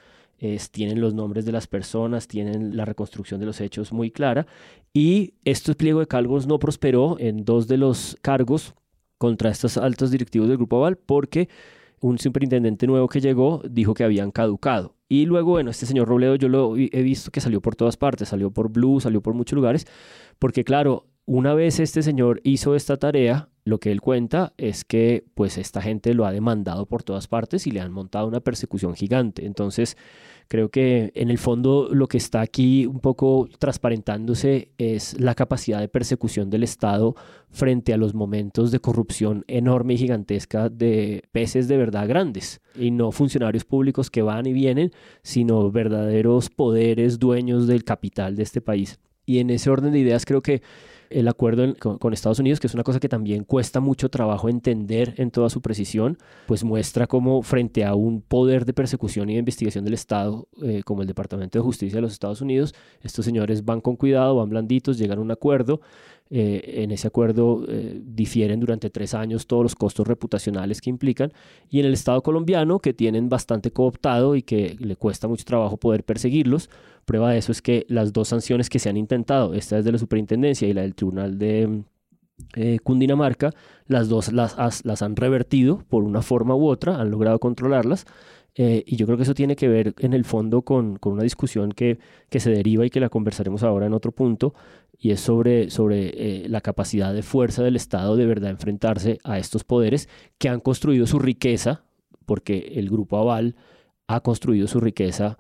[0.72, 4.46] tienen los nombres de las personas, tienen la reconstrucción de los hechos muy clara.
[4.94, 8.74] Y este pliego de cargos no prosperó en dos de los cargos
[9.18, 11.50] contra estos altos directivos del Grupo Aval porque
[12.00, 14.96] un superintendente nuevo que llegó dijo que habían caducado.
[15.08, 18.30] Y luego, bueno, este señor Robledo yo lo he visto que salió por todas partes,
[18.30, 19.86] salió por Blue, salió por muchos lugares,
[20.40, 25.26] porque claro, una vez este señor hizo esta tarea, lo que él cuenta es que
[25.34, 28.96] pues esta gente lo ha demandado por todas partes y le han montado una persecución
[28.96, 29.48] gigante.
[29.48, 29.98] Entonces,
[30.48, 35.80] creo que en el fondo lo que está aquí un poco transparentándose es la capacidad
[35.80, 37.16] de persecución del Estado
[37.50, 42.92] frente a los momentos de corrupción enorme y gigantesca de peces de verdad grandes y
[42.92, 44.92] no funcionarios públicos que van y vienen,
[45.24, 49.00] sino verdaderos poderes dueños del capital de este país.
[49.26, 50.62] Y en ese orden de ideas creo que
[51.10, 55.14] el acuerdo con, Estados Unidos, que es una cosa que también cuesta mucho trabajo entender
[55.18, 59.40] en toda su precisión, pues muestra cómo frente a un poder de persecución y de
[59.40, 63.66] investigación del Estado, eh, como el Departamento de Justicia de los Estados Unidos, estos señores
[63.66, 65.82] van con cuidado, van blanditos, llegan a un acuerdo.
[66.32, 71.32] Eh, en ese acuerdo eh, difieren durante tres años todos los costos reputacionales que implican.
[71.70, 75.78] Y en el Estado colombiano, que tienen bastante cooptado y que le cuesta mucho trabajo
[75.78, 76.70] poder perseguirlos,
[77.06, 79.92] Prueba de eso es que las dos sanciones que se han intentado, esta es de
[79.92, 81.84] la superintendencia y la del tribunal de
[82.56, 83.52] eh, Cundinamarca,
[83.86, 88.06] las dos las, las, han revertido por una forma u otra, han logrado controlarlas.
[88.58, 91.24] Eh, y yo creo que eso tiene que ver en el fondo con, con, una
[91.24, 94.56] discusión que, que se deriva y que la conversaremos ahora en otro punto,
[94.98, 96.10] y es sobre, sobre
[96.46, 100.60] eh, la capacidad de fuerza del Estado de verdad enfrentarse a estos poderes que han
[100.60, 101.84] construido su riqueza,
[102.26, 103.56] porque el grupo Aval
[104.08, 105.38] ha construido su riqueza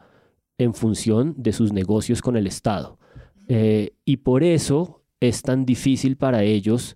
[0.57, 2.99] en función de sus negocios con el Estado.
[3.47, 6.95] Eh, y por eso es tan difícil para ellos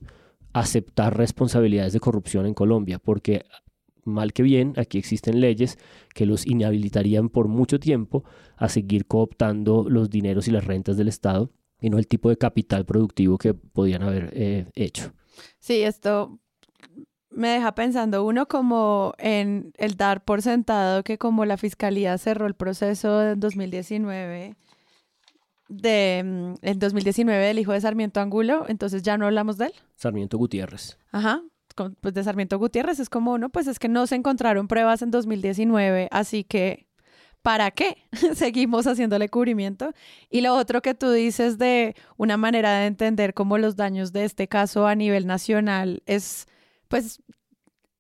[0.54, 3.46] aceptar responsabilidades de corrupción en Colombia, porque
[4.06, 5.78] mal que bien, aquí existen leyes
[6.16, 8.24] que los inhabilitarían por mucho tiempo
[8.58, 12.38] a seguir cooptando los dineros y las rentas del Estado y no el tipo de
[12.38, 15.14] capital productivo que podían haber eh, hecho.
[15.60, 16.40] Sí, esto
[17.30, 22.48] me deja pensando uno como en el dar por sentado que como la fiscalía cerró
[22.48, 24.56] el proceso en 2019
[25.70, 29.74] de mm, en 2019 del hijo de Sarmiento Angulo, entonces ya no hablamos de él.
[29.96, 30.98] Sarmiento Gutiérrez.
[31.12, 31.44] Ajá,
[32.02, 35.12] pues de Sarmiento Gutiérrez es como, no, pues es que no se encontraron pruebas en
[35.12, 36.89] 2019, así que
[37.42, 37.98] ¿para qué
[38.36, 39.94] seguimos haciéndole cubrimiento?
[40.30, 44.26] Y lo otro que tú dices de una manera de entender cómo los daños de
[44.26, 46.48] este caso a nivel nacional es
[46.88, 47.22] pues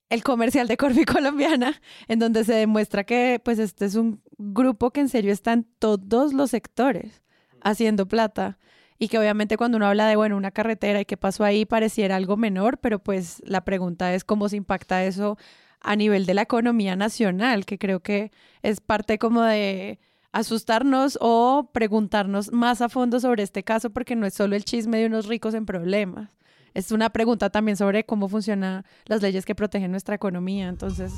[0.09, 4.91] el comercial de Corfi Colombiana, en donde se demuestra que pues este es un grupo
[4.91, 7.21] que en serio está en todos los sectores
[7.61, 8.57] haciendo plata
[8.97, 12.17] y que obviamente cuando uno habla de bueno, una carretera y qué pasó ahí pareciera
[12.17, 15.37] algo menor, pero pues la pregunta es cómo se impacta eso
[15.81, 19.99] a nivel de la economía nacional, que creo que es parte como de
[20.31, 24.99] asustarnos o preguntarnos más a fondo sobre este caso porque no es solo el chisme
[24.99, 26.29] de unos ricos en problemas
[26.73, 30.67] es una pregunta también sobre cómo funcionan las leyes que protegen nuestra economía.
[30.67, 31.13] Entonces,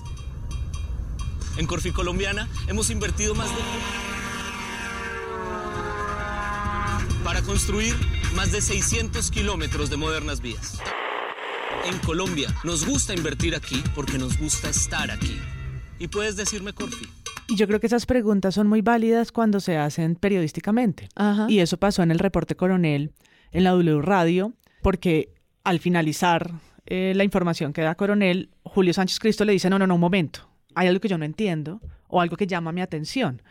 [1.57, 3.61] En Corfi Colombiana hemos invertido más de...
[7.23, 7.95] para construir
[8.35, 10.79] más de 600 kilómetros de modernas vías.
[11.85, 15.39] En Colombia nos gusta invertir aquí porque nos gusta estar aquí.
[15.99, 17.07] Y puedes decirme Corfi.
[17.47, 21.09] Y yo creo que esas preguntas son muy válidas cuando se hacen periodísticamente.
[21.15, 21.47] Ajá.
[21.49, 23.13] Y eso pasó en el reporte coronel
[23.51, 26.51] en la W Radio, porque al finalizar
[26.85, 30.01] eh, la información que da coronel, Julio Sánchez Cristo le dice, no, no, no, un
[30.01, 33.41] momento, hay algo que yo no entiendo o algo que llama mi atención.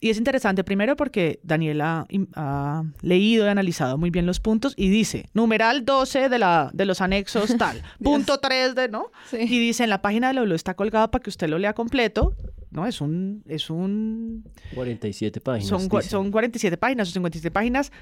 [0.00, 4.88] Y es interesante primero porque Daniela ha leído y analizado muy bien los puntos y
[4.88, 9.10] dice, numeral 12 de, la, de los anexos tal, punto 3 de, ¿no?
[9.28, 9.36] Sí.
[9.40, 11.74] Y dice, en la página de la W está colgado para que usted lo lea
[11.74, 12.34] completo,
[12.70, 12.86] ¿no?
[12.86, 15.68] Es un, es un 47 páginas.
[15.68, 16.08] son, dice.
[16.08, 17.92] son 47 páginas o 57 páginas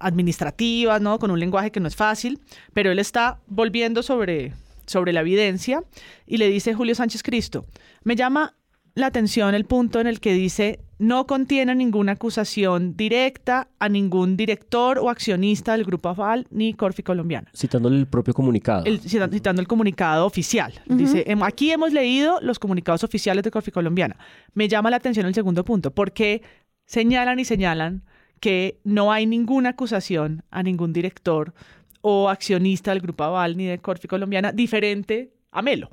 [0.00, 1.20] administrativas, ¿no?
[1.20, 2.40] Con un lenguaje que no es fácil,
[2.72, 4.54] pero él está volviendo sobre,
[4.86, 5.84] sobre la evidencia
[6.26, 7.64] y le dice Julio Sánchez Cristo,
[8.02, 8.56] me llama
[8.94, 14.36] la atención el punto en el que dice no contiene ninguna acusación directa a ningún
[14.36, 17.48] director o accionista del Grupo Aval ni Corfi Colombiana.
[17.54, 18.84] Citándole el propio comunicado.
[18.84, 20.72] El- citando el comunicado oficial.
[20.86, 24.16] Dice, "Em- aquí hemos leído los comunicados oficiales de Corfi Colombiana.
[24.54, 26.42] Me llama la atención el segundo punto, porque
[26.86, 28.02] señalan y señalan
[28.40, 31.54] que no hay ninguna acusación a ningún director
[32.02, 35.90] o accionista del Grupo Aval ni de Corfi Colombiana diferente a Melo,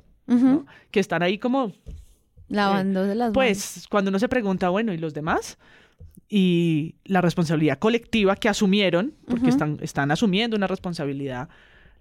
[0.90, 1.72] que están ahí como,
[2.52, 3.34] Lavándose las manos.
[3.34, 5.58] pues, cuando uno se pregunta, bueno, ¿y los demás?
[6.28, 11.48] Y la responsabilidad colectiva que asumieron, porque están, están asumiendo una responsabilidad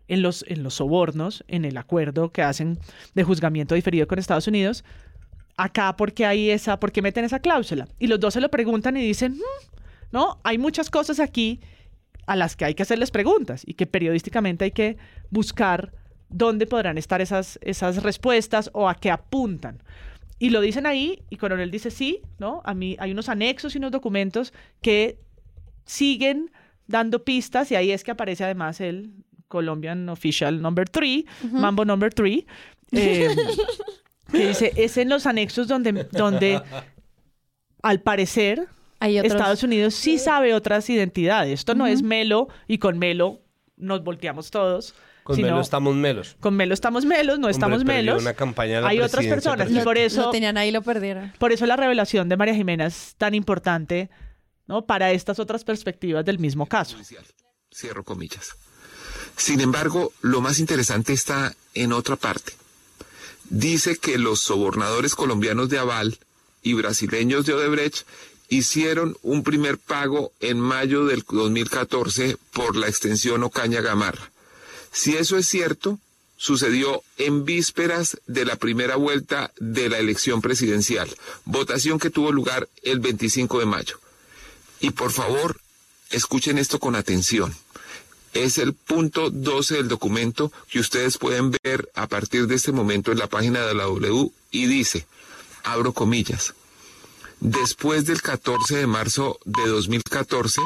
[0.08, 2.78] en los, en los sobornos, en el acuerdo que hacen
[3.14, 4.84] de juzgamiento diferido con Estados Unidos.
[5.58, 7.88] Acá, porque hay esa, porque meten esa cláusula?
[8.00, 9.76] Y los dos se lo preguntan y dicen, "Mm,
[10.12, 11.60] no, hay muchas cosas aquí
[12.26, 14.98] a las que hay que hacerles preguntas y que periodísticamente hay que
[15.30, 15.94] buscar
[16.30, 19.82] dónde podrán estar esas, esas respuestas o a qué apuntan.
[20.42, 22.64] Y lo dicen ahí, y Coronel dice sí, ¿no?
[22.66, 25.20] A mí hay unos anexos y unos documentos que
[25.86, 26.50] siguen
[26.88, 29.12] dando pistas, y ahí es que aparece además el
[29.48, 32.44] Colombian Official Number 3, Mambo Number 3,
[32.92, 33.28] eh,
[34.32, 36.60] que dice, es en los anexos donde, donde
[37.84, 38.68] al parecer
[39.00, 41.60] Hay Estados Unidos sí sabe otras identidades.
[41.60, 43.42] Esto no es Melo, y con Melo
[43.78, 44.96] nos volteamos todos.
[45.32, 46.36] Con sino- Melo estamos melos.
[46.40, 48.22] Con Melo estamos melos, no estamos Hombre, melos.
[48.22, 51.34] una campaña de la Hay otras personas y por eso Lo tenían ahí lo perdieron.
[51.40, 54.10] por eso la revelación de María Jimena es tan importante,
[54.68, 54.86] ¿no?
[54.86, 56.98] Para estas otras perspectivas del mismo caso.
[57.74, 58.52] Cierro comillas.
[59.38, 62.54] Sin embargo, lo más interesante está en otra parte.
[63.50, 66.18] Dice que los sobornadores colombianos de Aval
[66.62, 68.06] y brasileños de Odebrecht
[68.50, 74.32] hicieron un primer pago en mayo del 2014 por la extensión Ocaña Gamarra.
[74.92, 76.00] Si eso es cierto,
[76.42, 81.08] sucedió en vísperas de la primera vuelta de la elección presidencial,
[81.46, 84.00] votación que tuvo lugar el 25 de mayo.
[84.80, 85.62] Y por favor,
[86.10, 87.56] escuchen esto con atención.
[88.34, 93.12] Es el punto 12 del documento que ustedes pueden ver a partir de este momento
[93.12, 95.06] en la página de la W y dice,
[95.64, 96.56] abro comillas,
[97.40, 100.62] después del 14 de marzo de 2014,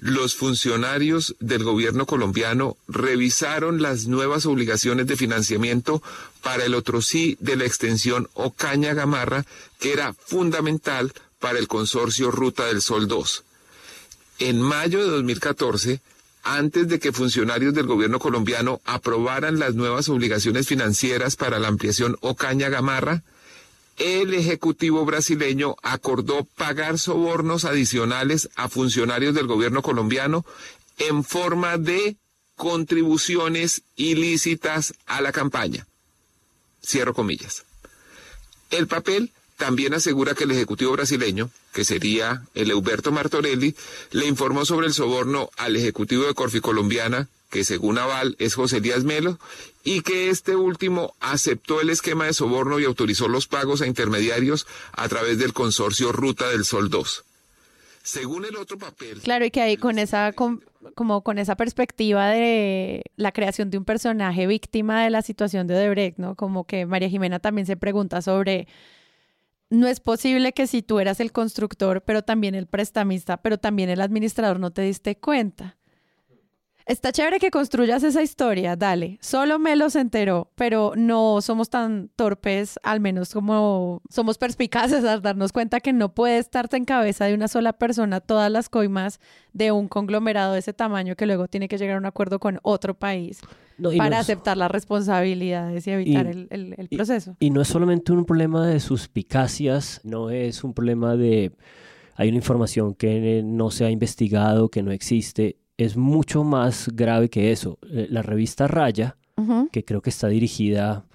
[0.00, 6.02] los funcionarios del gobierno colombiano revisaron las nuevas obligaciones de financiamiento
[6.42, 9.44] para el otro sí de la extensión Ocaña Gamarra,
[9.78, 13.44] que era fundamental para el consorcio Ruta del Sol 2.
[14.38, 16.00] En mayo de 2014,
[16.44, 22.16] antes de que funcionarios del gobierno colombiano aprobaran las nuevas obligaciones financieras para la ampliación
[22.22, 23.22] Ocaña Gamarra,
[24.00, 30.46] el Ejecutivo brasileño acordó pagar sobornos adicionales a funcionarios del gobierno colombiano
[30.96, 32.16] en forma de
[32.56, 35.86] contribuciones ilícitas a la campaña.
[36.82, 37.64] Cierro comillas.
[38.70, 43.76] El papel también asegura que el Ejecutivo brasileño, que sería el Euberto Martorelli,
[44.12, 48.78] le informó sobre el soborno al Ejecutivo de Corfi Colombiana, que según Aval es José
[48.78, 49.38] Elías Melo,
[49.82, 54.66] y que este último aceptó el esquema de soborno y autorizó los pagos a intermediarios
[54.92, 57.24] a través del consorcio Ruta del Sol 2.
[58.02, 63.02] Según el otro papel, Claro, y que ahí con esa, como con esa perspectiva de
[63.16, 66.34] la creación de un personaje víctima de la situación de Odebrecht, ¿no?
[66.34, 68.68] Como que María Jimena también se pregunta sobre,
[69.68, 73.90] no es posible que si tú eras el constructor, pero también el prestamista, pero también
[73.90, 75.76] el administrador, no te diste cuenta.
[76.90, 79.16] Está chévere que construyas esa historia, dale.
[79.20, 85.22] Solo Melo se enteró, pero no somos tan torpes, al menos como somos perspicaces al
[85.22, 89.20] darnos cuenta que no puede estarse en cabeza de una sola persona todas las coimas
[89.52, 92.58] de un conglomerado de ese tamaño que luego tiene que llegar a un acuerdo con
[92.62, 93.38] otro país.
[93.78, 97.36] No, para no es- aceptar las responsabilidades y evitar el, el- el proceso.
[97.38, 101.52] Y no es solamente un problema de suspicacias, no es un problema de
[102.16, 105.56] hay una información que no se ha investigado, que no existe.
[105.80, 107.78] Es mucho más grave que eso.
[107.90, 109.16] Eh, La revista Raya,
[109.72, 111.06] que creo que está dirigida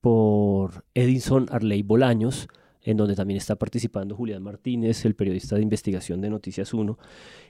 [0.00, 2.46] por Edison Arley Bolaños,
[2.82, 6.96] en donde también está participando Julián Martínez, el periodista de investigación de Noticias 1.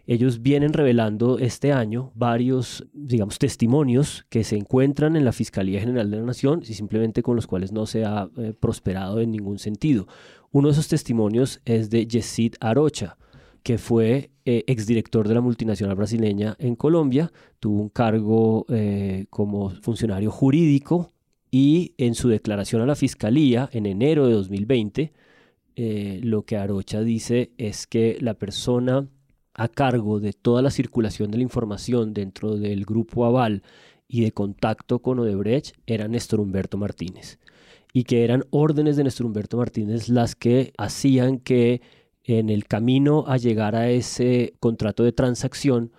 [0.06, 6.10] Ellos vienen revelando este año varios, digamos, testimonios que se encuentran en la Fiscalía General
[6.10, 9.58] de la Nación y simplemente con los cuales no se ha eh, prosperado en ningún
[9.58, 10.08] sentido.
[10.52, 13.18] Uno de esos testimonios es de Yesid Arocha,
[13.66, 19.70] que fue eh, exdirector de la multinacional brasileña en Colombia, tuvo un cargo eh, como
[19.70, 21.12] funcionario jurídico
[21.50, 25.12] y en su declaración a la Fiscalía en enero de 2020,
[25.74, 29.08] eh, lo que Arocha dice es que la persona
[29.52, 33.64] a cargo de toda la circulación de la información dentro del grupo Aval
[34.06, 37.40] y de contacto con Odebrecht era Néstor Humberto Martínez
[37.92, 41.80] y que eran órdenes de Néstor Humberto Martínez las que hacían que
[42.26, 45.92] en el camino a llegar a ese contrato de transacción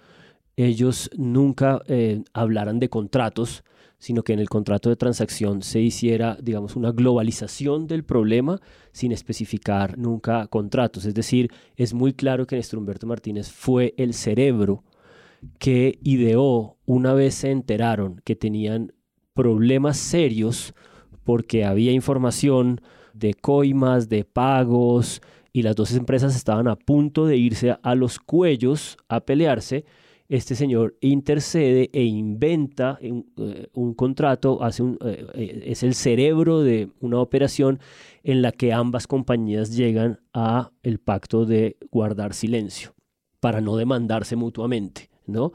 [0.58, 3.64] ellos nunca eh, hablaran de contratos,
[4.00, 8.60] sino que en el contrato de transacción se hiciera, digamos, una globalización del problema
[8.92, 11.06] sin especificar nunca contratos.
[11.06, 14.84] Es decir, es muy claro que Néstor Humberto Martínez fue el cerebro
[15.60, 18.94] que ideó, una vez se enteraron que tenían
[19.36, 20.74] problemas serios
[21.24, 22.82] porque había información
[23.14, 25.22] de coimas, de pagos,
[25.58, 29.86] y las dos empresas estaban a punto de irse a los cuellos a pelearse,
[30.30, 36.92] este señor intercede e inventa un, eh, contrato, hace eh, eh, es el cerebro de
[37.00, 37.80] una operación
[38.24, 42.94] en la que ambas compañías llegan a el pacto de guardar silencio
[43.40, 45.54] para no demandarse mutuamente, ¿no?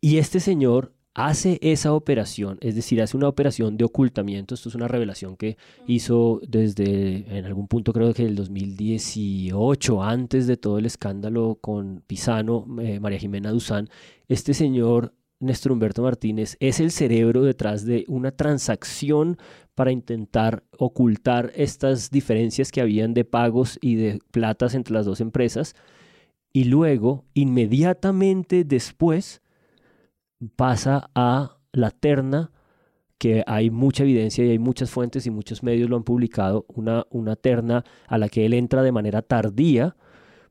[0.00, 4.74] Y este señor hace esa operación, es decir, hace una operación de ocultamiento, esto es
[4.74, 10.78] una revelación que hizo desde, en algún punto creo que el 2018, antes de todo
[10.78, 13.88] el escándalo con Pisano, eh, María Jimena Duzán,
[14.28, 19.38] este señor Néstor Humberto Martínez es el cerebro detrás de una transacción
[19.74, 25.22] para intentar ocultar estas diferencias que habían de pagos y de platas entre las dos
[25.22, 25.74] empresas.
[26.52, 29.39] Y luego, inmediatamente después,
[30.56, 32.50] pasa a la terna,
[33.18, 37.06] que hay mucha evidencia y hay muchas fuentes y muchos medios lo han publicado, una,
[37.10, 39.96] una terna a la que él entra de manera tardía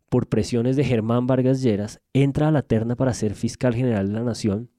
[0.10, 4.14] por presiones de Germán Vargas Lleras, entra a la terna para ser fiscal general de
[4.14, 4.70] la nación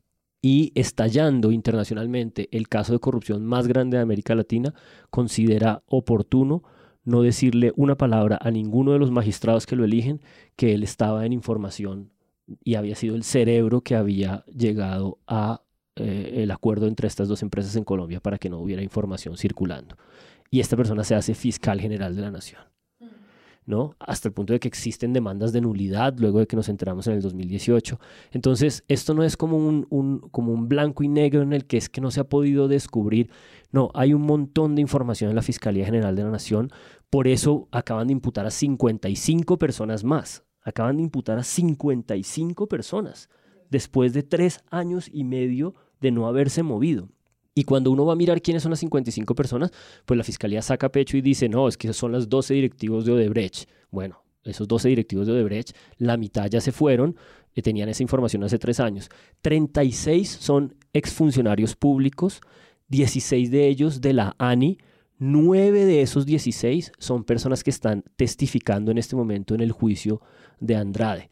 [0.42, 4.74] y estallando internacionalmente el caso de corrupción más grande de América Latina,
[5.10, 6.62] considera oportuno
[7.04, 10.20] no decirle una palabra a ninguno de los magistrados que lo eligen
[10.56, 12.12] que él estaba en información
[12.64, 15.62] y había sido el cerebro que había llegado a
[15.96, 19.96] eh, el acuerdo entre estas dos empresas en Colombia para que no hubiera información circulando.
[20.50, 22.62] Y esta persona se hace fiscal general de la nación.
[23.66, 23.94] ¿no?
[24.00, 27.14] Hasta el punto de que existen demandas de nulidad luego de que nos enteramos en
[27.14, 28.00] el 2018.
[28.32, 31.76] Entonces, esto no es como un, un, como un blanco y negro en el que
[31.76, 33.30] es que no se ha podido descubrir.
[33.70, 36.70] No, hay un montón de información en la Fiscalía General de la Nación.
[37.10, 40.42] Por eso acaban de imputar a 55 personas más.
[40.62, 43.28] Acaban de imputar a 55 personas
[43.70, 47.08] después de tres años y medio de no haberse movido.
[47.54, 49.72] Y cuando uno va a mirar quiénes son las 55 personas,
[50.06, 53.12] pues la fiscalía saca pecho y dice, no, es que son las 12 directivos de
[53.12, 53.68] Odebrecht.
[53.90, 57.16] Bueno, esos 12 directivos de Odebrecht, la mitad ya se fueron,
[57.54, 59.10] eh, tenían esa información hace tres años.
[59.42, 62.40] 36 son exfuncionarios públicos,
[62.88, 64.78] 16 de ellos de la ANI,
[65.20, 70.22] 9 de esos 16 son personas que están testificando en este momento en el juicio
[70.60, 71.30] de Andrade.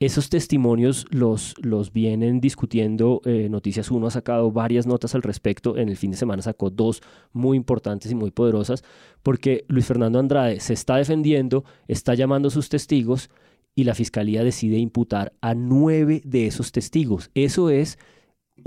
[0.00, 3.20] Esos testimonios los, los vienen discutiendo.
[3.26, 5.76] eh, Noticias 1 ha sacado varias notas al respecto.
[5.76, 8.82] En el fin de semana sacó dos muy importantes y muy poderosas
[9.22, 13.30] porque Luis Fernando Andrade se está defendiendo, está llamando a sus testigos
[13.74, 17.30] y la fiscalía decide imputar a nueve de esos testigos.
[17.34, 17.98] Eso es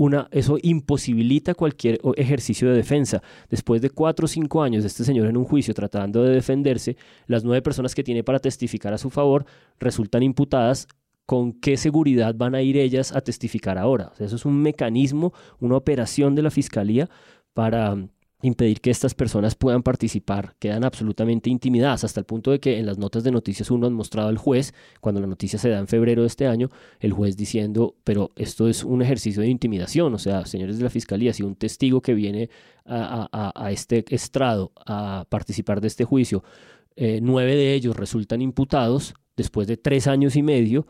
[0.00, 3.22] una, eso imposibilita cualquier ejercicio de defensa.
[3.50, 6.96] Después de cuatro o cinco años de este señor en un juicio tratando de defenderse,
[7.26, 9.44] las nueve personas que tiene para testificar a su favor
[9.78, 10.88] resultan imputadas.
[11.26, 14.12] ¿Con qué seguridad van a ir ellas a testificar ahora?
[14.18, 17.10] Eso es un mecanismo, una operación de la fiscalía
[17.52, 17.94] para
[18.42, 20.54] impedir que estas personas puedan participar.
[20.58, 23.92] Quedan absolutamente intimidadas hasta el punto de que en las notas de Noticias 1 han
[23.92, 26.70] mostrado al juez, cuando la noticia se da en febrero de este año,
[27.00, 30.90] el juez diciendo, pero esto es un ejercicio de intimidación, o sea, señores de la
[30.90, 32.50] fiscalía, si un testigo que viene
[32.86, 36.42] a, este estrado a participar de este juicio,
[36.96, 40.86] eh, nueve de ellos resultan imputados después de tres años y medio,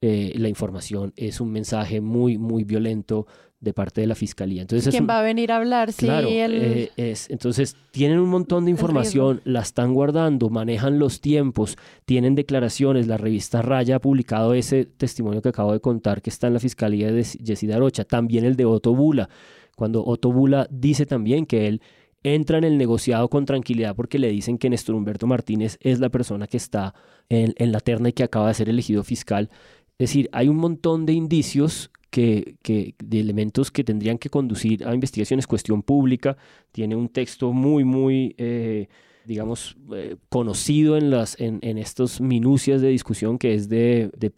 [0.00, 3.26] eh, la información es un mensaje muy, muy violento
[3.62, 4.62] de parte de la fiscalía.
[4.62, 5.92] Entonces, ¿Quién va a venir a hablar?
[5.92, 6.52] Sí, claro, el...
[6.62, 12.34] eh, es, entonces tienen un montón de información, la están guardando, manejan los tiempos, tienen
[12.34, 13.06] declaraciones.
[13.06, 16.60] La revista Raya ha publicado ese testimonio que acabo de contar que está en la
[16.60, 19.28] fiscalía de Yesida Rocha, también el de Otto Bula,
[19.76, 21.80] cuando Otto Bula dice también que él
[22.24, 26.08] entra en el negociado con tranquilidad porque le dicen que Néstor Humberto Martínez es la
[26.08, 26.94] persona que está
[27.28, 29.50] en, en la terna y que acaba de ser elegido fiscal.
[29.98, 34.86] Es decir, hay un montón de indicios que, que, de elementos que tendrían que conducir
[34.86, 36.36] a investigaciones, cuestión pública,
[36.70, 38.88] tiene un texto muy, muy, eh,
[39.24, 44.30] digamos, eh, conocido en, las, en, en estos minucias de discusión que es de, de,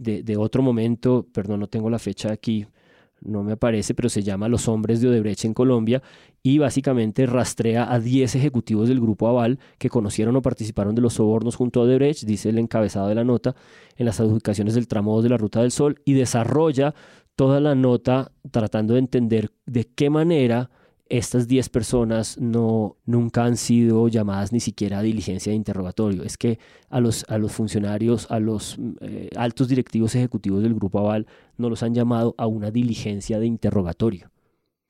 [0.00, 2.66] de, de otro momento, perdón, no tengo la fecha aquí,
[3.24, 6.02] no me aparece, pero se llama Los hombres de Odebrecht en Colombia
[6.42, 11.14] y básicamente rastrea a 10 ejecutivos del grupo Aval que conocieron o participaron de los
[11.14, 13.54] sobornos junto a Odebrecht, dice el encabezado de la nota,
[13.96, 16.94] en las adjudicaciones del tramo 2 de la Ruta del Sol y desarrolla
[17.36, 20.70] toda la nota tratando de entender de qué manera
[21.18, 26.24] estas 10 personas no, nunca han sido llamadas ni siquiera a diligencia de interrogatorio.
[26.24, 26.58] Es que
[26.90, 31.70] a los, a los funcionarios, a los eh, altos directivos ejecutivos del Grupo Aval no
[31.70, 34.30] los han llamado a una diligencia de interrogatorio.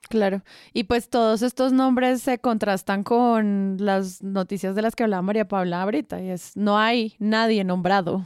[0.08, 0.42] Claro.
[0.72, 5.48] Y pues todos estos nombres se contrastan con las noticias de las que hablaba María
[5.48, 6.22] Paula ahorita.
[6.22, 8.24] Y es, no hay nadie nombrado.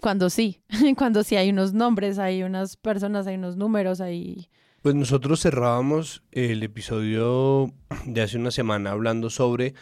[0.00, 0.60] Cuando sí,
[0.96, 4.48] cuando sí hay unos nombres, hay unas personas, hay unos números, hay
[4.82, 7.72] pues nosotros cerrábamos el episodio
[8.04, 9.74] de hace una semana hablando sobre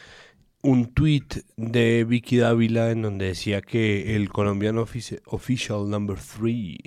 [0.63, 1.27] un tweet
[1.57, 4.87] de Vicky Dávila en donde decía que el colombiano
[5.27, 6.79] official number 3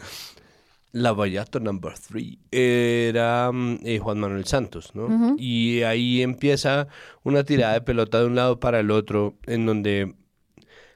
[0.95, 3.51] la Vallato number 3 era
[3.83, 5.07] eh, Juan Manuel Santos, ¿no?
[5.07, 5.37] Uh -huh.
[5.39, 6.87] Y ahí empieza
[7.25, 10.15] una tirada de pelota de un lado para el otro en donde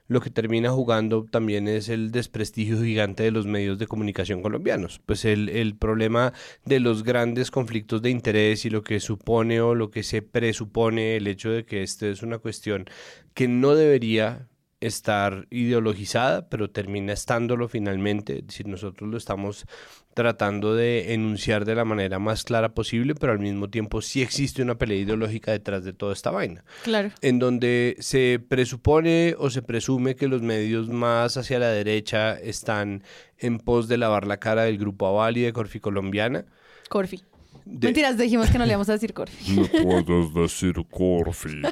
[0.09, 5.01] lo que termina jugando también es el desprestigio gigante de los medios de comunicación colombianos.
[5.05, 6.33] Pues el, el, problema
[6.65, 11.17] de los grandes conflictos de interés y lo que supone o lo que se presupone
[11.17, 12.87] el hecho de que esto es una cuestión
[13.35, 14.49] que no debería
[14.81, 18.39] estar ideologizada, pero termina estándolo finalmente.
[18.39, 19.66] Es decir, nosotros lo estamos
[20.14, 24.62] tratando de enunciar de la manera más clara posible, pero al mismo tiempo sí existe
[24.62, 26.64] una pelea ideológica detrás de toda esta vaina.
[26.83, 27.11] Claro.
[27.22, 33.03] En donde se presupone o se presume que los medios más hacia la derecha están
[33.39, 36.47] en pos de lavar la cara del grupo Aval y de Corfi Colombiana.
[36.89, 37.22] Corfi.
[37.64, 37.89] De...
[37.89, 39.53] Mentiras, dijimos que no le íbamos a decir Corfi.
[39.53, 41.62] No puedes decir Corfi.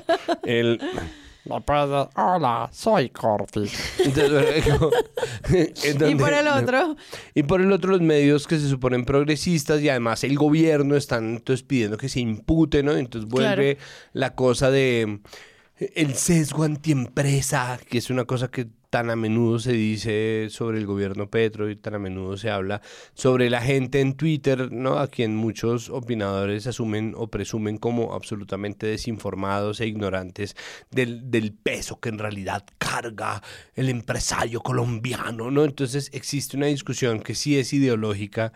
[0.45, 0.81] El...
[1.49, 2.11] No puedo.
[2.17, 3.61] Hola, soy Corfi.
[6.09, 6.97] y por el otro.
[7.35, 11.37] Y por el otro, los medios que se suponen progresistas y además el gobierno están
[11.37, 12.93] entonces pidiendo que se impute, ¿no?
[12.93, 13.91] Entonces vuelve claro.
[14.13, 15.21] la cosa de
[15.79, 20.87] el sesgo antiempresa, que es una cosa que tan a menudo se dice sobre el
[20.87, 22.81] gobierno Petro y tan a menudo se habla
[23.15, 24.99] sobre la gente en Twitter, ¿no?
[24.99, 30.57] A quien muchos opinadores asumen o presumen como absolutamente desinformados e ignorantes
[30.91, 33.43] del, del peso que en realidad carga
[33.75, 35.65] el empresario colombiano, ¿no?
[35.65, 38.53] Entonces existe una discusión que sí es ideológica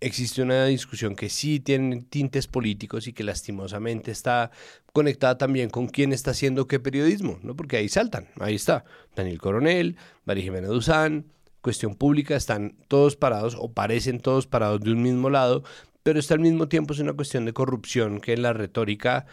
[0.00, 4.50] existe una discusión que sí tiene tintes políticos y que lastimosamente está
[4.94, 7.56] conectada también con quién está haciendo qué periodismo, ¿no?
[7.56, 8.84] Porque ahí saltan, ahí está,
[9.16, 11.26] Daniel Coronel, María Jimena Duzán,
[11.60, 15.64] Cuestión Pública, están todos parados o parecen todos parados de un mismo lado,
[16.04, 19.26] pero está al mismo tiempo es una cuestión de corrupción que en la retórica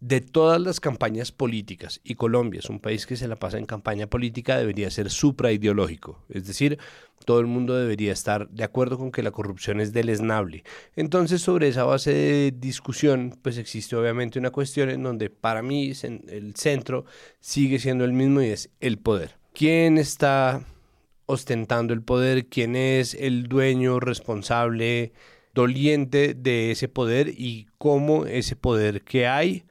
[0.00, 3.66] de todas las campañas políticas, y Colombia es un país que se la pasa en
[3.66, 6.24] campaña política, debería ser supraideológico.
[6.30, 6.78] Es decir,
[7.26, 10.64] todo el mundo debería estar de acuerdo con que la corrupción es deleznable.
[10.96, 15.92] Entonces, sobre esa base de discusión, pues existe obviamente una cuestión en donde para mí
[16.28, 17.04] el centro
[17.38, 19.36] sigue siendo el mismo y es el poder.
[19.52, 20.64] ¿Quién está
[21.26, 22.46] ostentando el poder?
[22.46, 25.12] ¿Quién es el dueño responsable,
[25.52, 29.64] doliente de ese poder y cómo ese poder que hay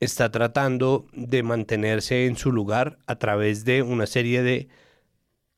[0.00, 4.68] está tratando de mantenerse en su lugar a través de una serie de,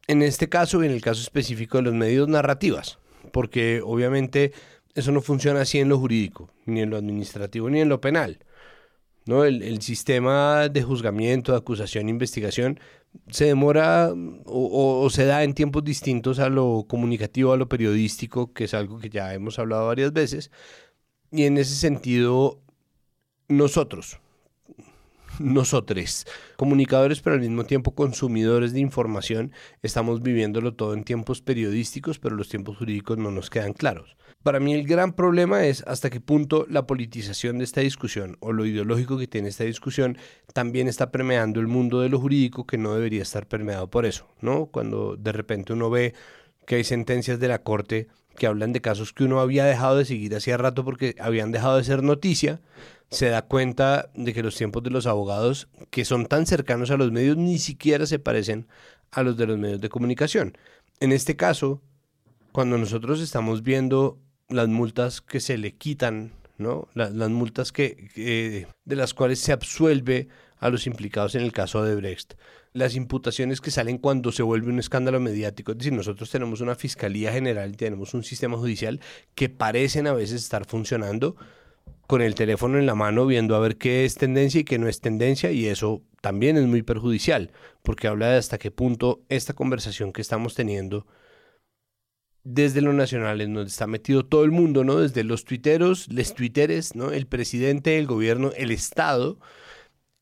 [0.06, 2.98] en este caso y en el caso específico de los medios narrativas,
[3.32, 4.52] porque obviamente
[4.94, 8.38] eso no funciona así en lo jurídico, ni en lo administrativo, ni en lo penal.
[9.26, 9.44] ¿no?
[9.44, 12.80] El, el sistema de juzgamiento, acusación investigación
[13.28, 14.12] se demora
[14.46, 18.98] o, se da en tiempos distintos a lo comunicativo, a lo periodístico, que es algo
[18.98, 20.50] que ya hemos hablado varias veces.
[21.30, 22.60] Y en ese sentido,
[23.48, 24.20] nosotros,
[25.40, 26.26] nosotros,
[26.56, 32.36] comunicadores pero al mismo tiempo consumidores de información, estamos viviéndolo todo en tiempos periodísticos, pero
[32.36, 34.16] los tiempos jurídicos no nos quedan claros.
[34.42, 38.52] Para mí el gran problema es hasta qué punto la politización de esta discusión o
[38.52, 40.16] lo ideológico que tiene esta discusión
[40.54, 44.28] también está permeando el mundo de lo jurídico que no debería estar permeado por eso,
[44.40, 44.66] ¿no?
[44.66, 46.14] Cuando de repente uno ve
[46.66, 50.04] que hay sentencias de la Corte que hablan de casos que uno había dejado de
[50.06, 52.60] seguir hacía rato porque habían dejado de ser noticia,
[53.10, 56.96] se da cuenta de que los tiempos de los abogados, que son tan cercanos a
[56.96, 58.68] los medios, ni siquiera se parecen
[59.10, 60.56] a los de los medios de comunicación.
[61.00, 61.82] En este caso,
[62.52, 66.88] cuando nosotros estamos viendo las multas que se le quitan, ¿no?
[66.94, 71.96] las multas que, de las cuales se absuelve a los implicados en el caso de
[71.96, 72.34] Brecht.
[72.72, 75.72] Las imputaciones que salen cuando se vuelve un escándalo mediático.
[75.72, 79.00] Es decir, nosotros tenemos una fiscalía general y tenemos un sistema judicial
[79.34, 81.34] que parecen a veces estar funcionando
[82.10, 84.88] con el teléfono en la mano viendo a ver qué es tendencia y qué no
[84.88, 87.52] es tendencia y eso también es muy perjudicial
[87.84, 91.06] porque habla de hasta qué punto esta conversación que estamos teniendo
[92.42, 94.96] desde lo nacional en donde está metido todo el mundo, ¿no?
[94.96, 97.12] Desde los tuiteros, les tuiteres, ¿no?
[97.12, 99.38] El presidente, el gobierno, el Estado,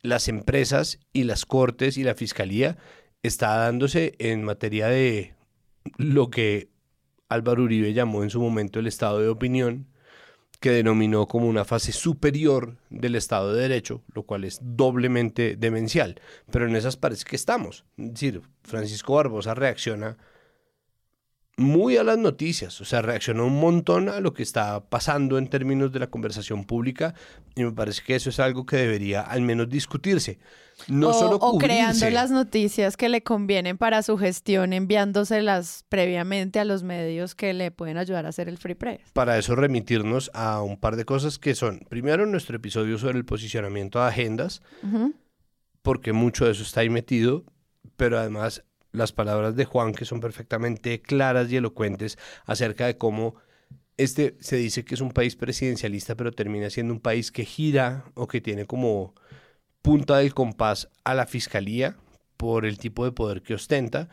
[0.03, 2.76] las empresas y las cortes y la fiscalía
[3.22, 5.32] está dándose en materia de
[5.97, 6.68] lo que
[7.30, 9.86] Álvaro Uribe llamó en su momento el estado de opinión,
[10.61, 16.20] que denominó como una fase superior del Estado de Derecho, lo cual es doblemente demencial.
[16.50, 17.84] Pero en esas parece que estamos.
[18.62, 20.16] Francisco Barbosa reacciona
[21.56, 25.48] muy a las noticias, o sea, reaccionó un montón a lo que está pasando en
[25.48, 27.14] términos de la conversación pública
[27.56, 30.38] y me parece que eso es algo que debería al menos discutirse.
[30.86, 36.60] No o, solo o creando las noticias que le convienen para su gestión, enviándoselas previamente
[36.60, 39.00] a los medios que le pueden ayudar a hacer el free press.
[39.12, 43.24] Para eso remitirnos a un par de cosas que son, primero, nuestro episodio sobre el
[43.24, 44.62] posicionamiento de agendas,
[45.82, 47.44] porque mucho de eso está ahí metido,
[47.96, 48.62] pero además
[48.92, 53.34] las palabras de Juan que son perfectamente claras y elocuentes acerca de cómo
[53.98, 58.04] este se dice que es un país presidencialista, pero termina siendo un país que gira
[58.14, 59.14] o que tiene como
[59.89, 61.97] punta del compás a la fiscalía
[62.36, 64.11] por el tipo de poder que ostenta.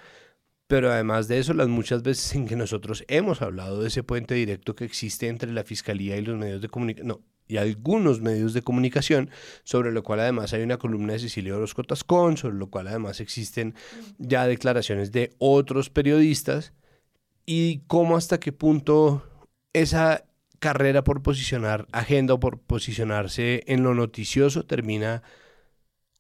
[0.68, 4.36] Pero además de eso, las muchas veces en que nosotros hemos hablado de ese puente
[4.36, 8.54] directo que existe entre la fiscalía y los medios de comunicación, no, y algunos medios
[8.54, 9.30] de comunicación,
[9.66, 13.20] sobre lo cual además hay una columna de Cecilia Orozco Tascón, sobre lo cual además
[13.20, 13.76] existen
[14.18, 16.72] ya declaraciones de otros periodistas,
[17.46, 19.24] y cómo hasta qué punto
[19.74, 20.24] esa
[20.60, 25.22] carrera por posicionar agenda o por posicionarse en lo noticioso termina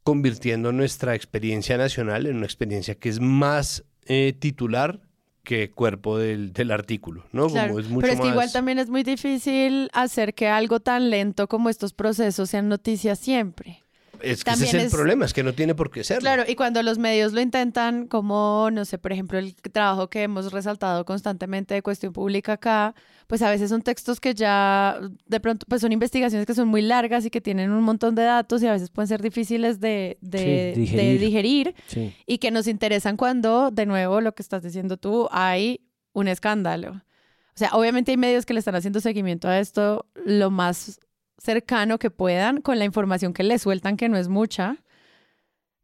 [0.05, 5.01] convirtiendo nuestra experiencia nacional en una experiencia que es más eh, titular
[5.43, 7.47] que cuerpo del, del artículo, ¿no?
[7.47, 10.79] Claro, Como es mucho Pero es que igual también es muy difícil hacer que algo
[10.79, 13.81] tan lento como estos procesos sean noticias siempre.
[14.25, 16.21] Es que ese es el es- problema, es que no tiene por qué serlo.
[16.21, 20.23] Claro, y cuando los medios lo intentan, como, no sé, por ejemplo, el trabajo que
[20.23, 22.95] hemos resaltado constantemente de cuestión pública acá,
[23.27, 26.81] pues a veces son textos que ya, de pronto, pues son investigaciones que son muy
[26.81, 30.17] largas y que tienen un montón de datos y a veces pueden ser difíciles de,
[30.21, 31.19] de, Sí, de digerir.
[31.19, 32.15] digerir Sí.
[32.25, 35.81] y que nos interesan cuando, de nuevo, lo que estás diciendo tú, hay
[36.13, 36.91] un escándalo.
[36.91, 40.99] O sea, obviamente hay medios que le están haciendo seguimiento a esto lo más
[41.37, 44.77] cercano que puedan con la información que le sueltan, que no es mucha.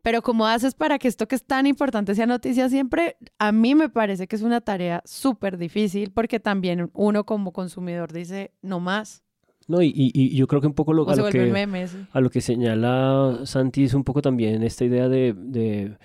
[0.04, 3.18] Pero ¿cómo haces para que esto que es tan importante sea noticia siempre?
[3.38, 8.12] A mí me parece que es una tarea súper difícil porque también uno como consumidor
[8.12, 9.24] dice, no más.
[9.68, 11.88] No, y, y- y yo creo que un poco lo, a, lo que, un meme,
[11.88, 11.98] sí.
[12.12, 15.98] a lo que señala Santi es un poco también esta idea de, de,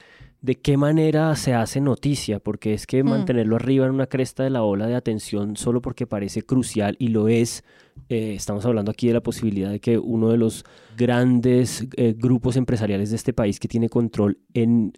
[0.47, 3.09] de qué manera se hace noticia, porque es que Hmm.
[3.09, 7.09] mantenerlo arriba en una cresta de la ola de atención solo porque parece crucial y
[7.09, 7.65] lo es.
[8.09, 10.65] eh, estamos hablando aquí de la posibilidad de que uno de los
[10.97, 14.93] grandes eh, grupos empresariales de este país que tiene control en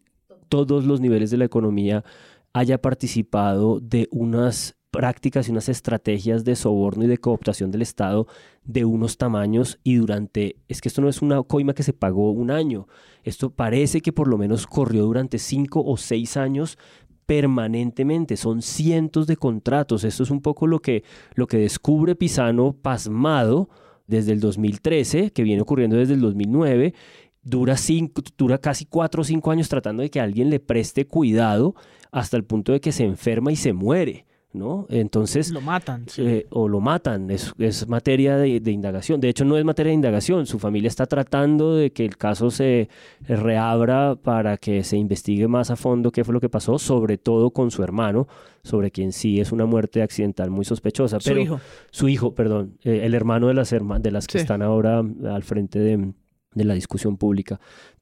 [0.48, 2.04] todos los niveles de la economía
[2.52, 8.26] haya participado de unas prácticas y unas estrategias de soborno y de cooptación del Estado
[8.64, 12.30] de unos tamaños y durante, es que esto no es una coima que se pagó
[12.30, 12.88] un año,
[13.24, 16.78] esto parece que por lo menos corrió durante cinco o seis años
[17.26, 22.72] permanentemente, son cientos de contratos, esto es un poco lo que, lo que descubre Pisano
[22.72, 23.68] pasmado
[24.06, 26.94] desde el 2013, que viene ocurriendo desde el 2009,
[27.42, 31.74] dura, cinco, dura casi cuatro o cinco años tratando de que alguien le preste cuidado
[32.10, 34.27] hasta el punto de que se enferma y se muere.
[34.52, 34.86] ¿No?
[34.88, 35.50] Entonces...
[35.50, 36.06] Lo matan.
[36.16, 39.20] eh, o lo matan, es, es materia de, de indagación.
[39.20, 40.46] De hecho, no es materia de indagación.
[40.46, 42.88] Su familia está tratando de que el caso se
[43.26, 47.50] reabra para que se investigue más a fondo qué fue lo que pasó, sobre todo
[47.50, 48.26] con su hermano,
[48.62, 51.20] sobre quien sí es una muerte accidental muy sospechosa.
[51.20, 51.60] Su pero, hijo.
[51.90, 52.78] Su hijo, perdón.
[52.84, 54.42] eh, el hermano de las, herma- de las que Sí.
[54.42, 56.12] están ahora al frente de,
[56.58, 57.58] de la discusión pública.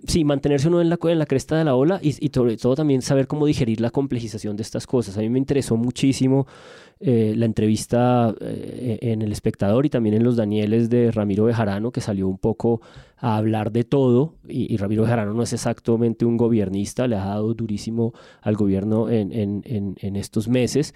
[0.07, 2.75] Sí, mantenerse uno en la, en la cresta de la ola y, y sobre todo
[2.75, 5.17] también saber cómo digerir la complejización de estas cosas.
[5.17, 6.47] A mí me interesó muchísimo
[6.99, 11.93] eh, la entrevista eh, en El Espectador y también en Los Danieles de Ramiro Bejarano,
[11.93, 12.81] que salió un poco
[13.19, 14.35] a hablar de todo.
[14.49, 19.09] Y, y Ramiro Bejarano no es exactamente un gobernista, le ha dado durísimo al gobierno
[19.09, 20.95] en, en, en, en estos meses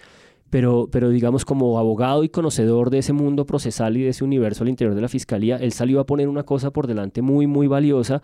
[0.51, 4.65] pero, pero digamos como abogado y conocedor de ese mundo procesal y de ese universo
[4.65, 7.69] al interior de la fiscalía, él salió a poner una cosa por delante muy, muy
[7.69, 8.23] valiosa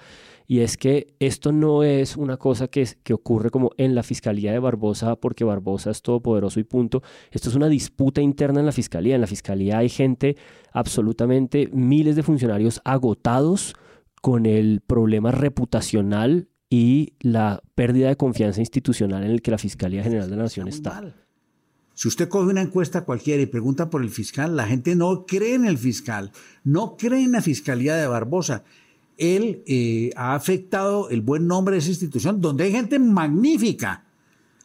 [0.48, 4.52] y es que esto no es una cosa que, que ocurre como en la fiscalía
[4.52, 7.02] de Barbosa porque Barbosa es todopoderoso y punto.
[7.30, 9.14] Esto es una disputa interna en la fiscalía.
[9.14, 10.36] En la fiscalía hay gente,
[10.72, 13.74] absolutamente miles de funcionarios agotados
[14.20, 20.02] con el problema reputacional y la pérdida de confianza institucional en el que la Fiscalía
[20.02, 21.02] General de la Nación está.
[21.96, 25.54] Si usted coge una encuesta cualquiera y pregunta por el fiscal, la gente no cree
[25.54, 26.30] en el fiscal,
[26.62, 28.64] no cree en la fiscalía de Barbosa.
[29.16, 34.04] Él eh, ha afectado el buen nombre de esa institución, donde hay gente magnífica,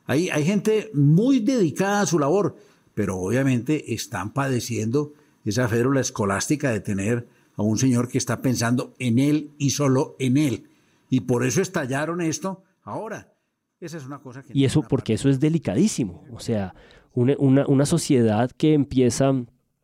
[0.08, 2.58] hay, hay gente muy dedicada a su labor,
[2.94, 5.14] pero obviamente están padeciendo
[5.46, 10.18] esa férula escolástica de tener a un señor que está pensando en él y solo
[10.20, 10.68] en él.
[11.10, 13.34] Y por eso estallaron esto ahora.
[13.80, 14.52] Esa es una cosa que...
[14.54, 16.26] Y eso porque eso es delicadísimo.
[16.32, 16.76] O sea,
[17.14, 19.34] una, una, sociedad que empieza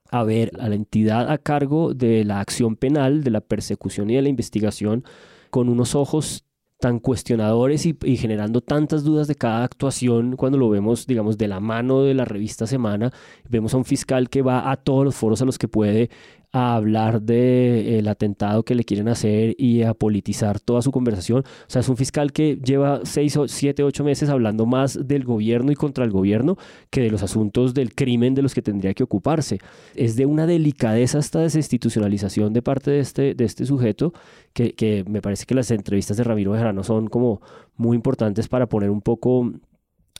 [0.09, 4.15] a ver a la entidad a cargo de la acción penal, de la persecución y
[4.15, 5.03] de la investigación
[5.49, 6.45] con unos ojos
[6.79, 11.59] tan cuestionadores y, generando tantas dudas de cada actuación cuando lo vemos, digamos, de la
[11.59, 13.11] mano de la revista Semana.
[13.49, 16.09] Vemos a un fiscal que va a todos los foros a los que puede
[16.57, 21.39] a hablar del el atentado que le quieren hacer y a politizar toda su conversación.
[21.39, 25.71] O sea, es un fiscal que lleva seis siete, ocho meses hablando más del gobierno
[25.71, 26.57] y contra el gobierno
[26.89, 29.59] que de los asuntos del crimen de los que tendría que ocuparse.
[29.95, 34.13] Es de una delicadeza esta desinstitucionalización de parte de este, de este sujeto
[34.53, 37.41] que, que me parece que las entrevistas de Ramiro Bejarano son como
[37.75, 39.51] muy importantes para poner un poco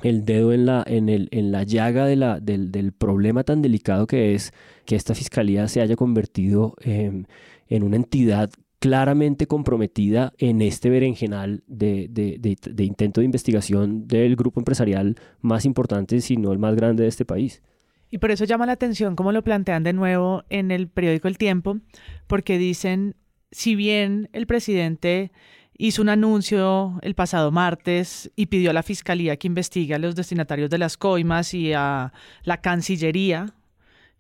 [0.04, 4.06] el dedo en la, en el, en la llaga la, del, del, problema tan delicado
[4.06, 4.54] que es
[4.86, 7.24] que esta fiscalía se haya convertido eh,
[7.68, 14.08] en una entidad claramente comprometida en este berenjenal de, de, de, de, intento de investigación
[14.08, 17.64] del grupo empresarial más importante, si no el más grande de este país.
[18.10, 21.38] Y por eso llama la atención como lo plantean de nuevo en el periódico El
[21.38, 21.80] Tiempo,
[22.28, 23.16] porque dicen,
[23.52, 25.32] si bien el presidente
[25.78, 30.16] hizo un anuncio el pasado martes y pidió a la Fiscalía que investigue a los
[30.16, 32.14] destinatarios de las coimas y a
[32.44, 33.54] la Cancillería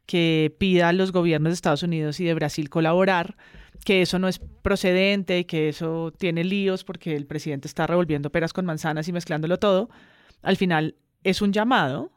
[0.06, 3.36] que pida a los gobiernos de Estados Unidos y de Brasil colaborar,
[3.84, 8.54] que eso no es procedente, que eso tiene líos porque el presidente está revolviendo peras
[8.54, 9.90] con manzanas y mezclándolo todo.
[10.42, 12.12] Al final es un llamado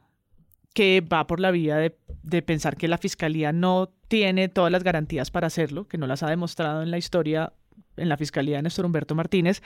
[0.72, 4.84] que va por la vía de, de pensar que la Fiscalía no tiene todas las
[4.84, 7.53] garantías para hacerlo, que no las ha demostrado en la historia
[7.96, 9.62] en la Fiscalía de Néstor Humberto Martínez,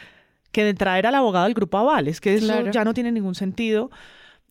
[0.53, 2.09] que de traer al abogado del Grupo Aval.
[2.09, 2.71] Es que eso claro.
[2.71, 3.91] ya no tiene ningún sentido.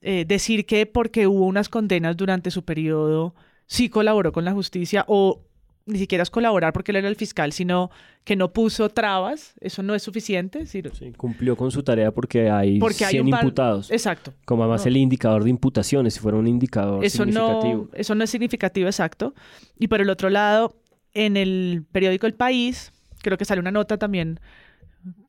[0.01, 3.33] Eh, decir que porque hubo unas condenas durante su periodo
[3.67, 5.41] sí colaboró con la justicia o
[5.85, 7.89] ni siquiera es colaborar porque él era el fiscal, sino
[8.23, 10.65] que no puso trabas, eso no es suficiente.
[10.65, 10.81] Sí,
[11.17, 13.43] cumplió con su tarea porque hay porque 100 hay par...
[13.43, 13.91] imputados.
[13.91, 14.33] Exacto.
[14.45, 14.89] Como además no.
[14.89, 17.83] el indicador de imputaciones, si fuera un indicador eso significativo.
[17.83, 19.33] No, eso no es significativo, exacto.
[19.77, 20.75] Y por el otro lado,
[21.13, 22.93] en el periódico El País,
[23.23, 24.39] creo que sale una nota también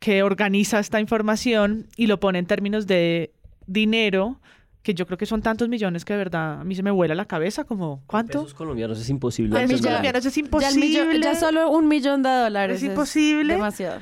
[0.01, 3.33] que organiza esta información y lo pone en términos de
[3.67, 4.41] dinero,
[4.83, 7.15] que yo creo que son tantos millones que de verdad a mí se me vuela
[7.15, 8.41] la cabeza, como ¿cuánto?
[8.41, 9.59] Pesos colombianos es imposible.
[9.59, 10.91] Pesos colombianos es imposible.
[10.91, 12.77] Ya, millón, ya, solo un millón de dólares.
[12.77, 13.55] Es imposible.
[13.55, 14.01] Es demasiado.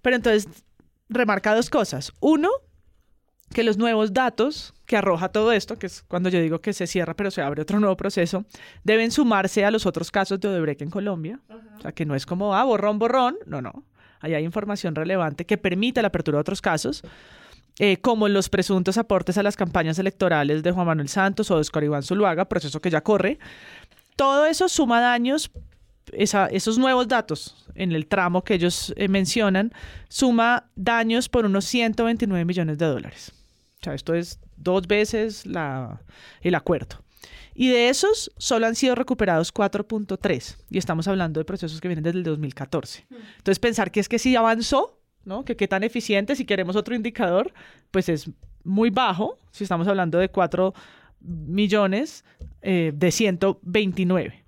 [0.00, 0.48] Pero entonces,
[1.08, 2.12] remarca dos cosas.
[2.20, 2.48] Uno,
[3.52, 6.86] que los nuevos datos que arroja todo esto, que es cuando yo digo que se
[6.86, 8.44] cierra pero se abre otro nuevo proceso,
[8.84, 11.40] deben sumarse a los otros casos de Odebrecht en Colombia.
[11.78, 13.36] O sea, que no es como, ah, borrón, borrón.
[13.46, 13.84] No, no.
[14.20, 17.02] Ahí hay información relevante que permite la apertura de otros casos,
[17.78, 21.62] eh, como los presuntos aportes a las campañas electorales de Juan Manuel Santos o de
[21.62, 23.38] Oscar Iván Zuluaga, proceso que ya corre.
[24.16, 25.50] Todo eso suma daños
[26.12, 29.72] esos nuevos datos en el tramo que ellos eh, mencionan,
[30.08, 33.32] suma daños por unos 129 millones de dólares.
[33.82, 36.00] O sea, esto es dos veces la,
[36.40, 37.02] el acuerdo.
[37.52, 40.56] Y de esos solo han sido recuperados 4.3.
[40.70, 43.06] Y estamos hablando de procesos que vienen desde el 2014.
[43.10, 45.44] Entonces, pensar que es que sí avanzó, ¿no?
[45.44, 47.52] Que qué tan eficiente, si queremos otro indicador,
[47.90, 48.30] pues es
[48.62, 49.36] muy bajo.
[49.50, 50.72] Si estamos hablando de 4
[51.20, 52.24] millones
[52.62, 54.44] eh, de 129.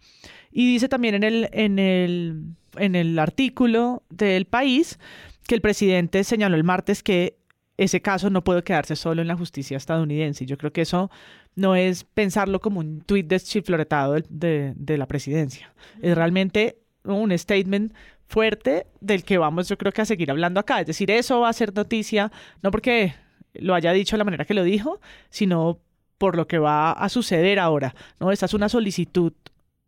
[0.53, 2.45] Y dice también en el, en el,
[2.77, 5.01] en el artículo del país
[5.49, 7.37] que el presidente señaló el martes que
[7.77, 10.47] ese caso no puede quedarse solo en la justicia estadounidense.
[10.47, 11.11] Yo creo que eso
[11.57, 15.75] no es pensarlo como un tuit deschifloretado de, de, de, la presidencia.
[16.01, 17.93] Es realmente un statement
[18.27, 20.81] fuerte del que vamos yo creo que a seguir hablando acá.
[20.81, 22.31] Es decir, eso va a ser noticia,
[22.63, 23.15] no porque
[23.55, 25.01] lo haya dicho de la manera que lo dijo,
[25.31, 25.81] sino
[26.19, 28.33] por lo que va a suceder ahora, ¿no?
[28.33, 29.33] Esta es una solicitud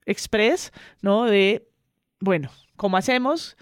[0.05, 1.25] express, ¿no?
[1.25, 1.69] De,
[2.21, 3.57] bueno, ¿cómo hacemos?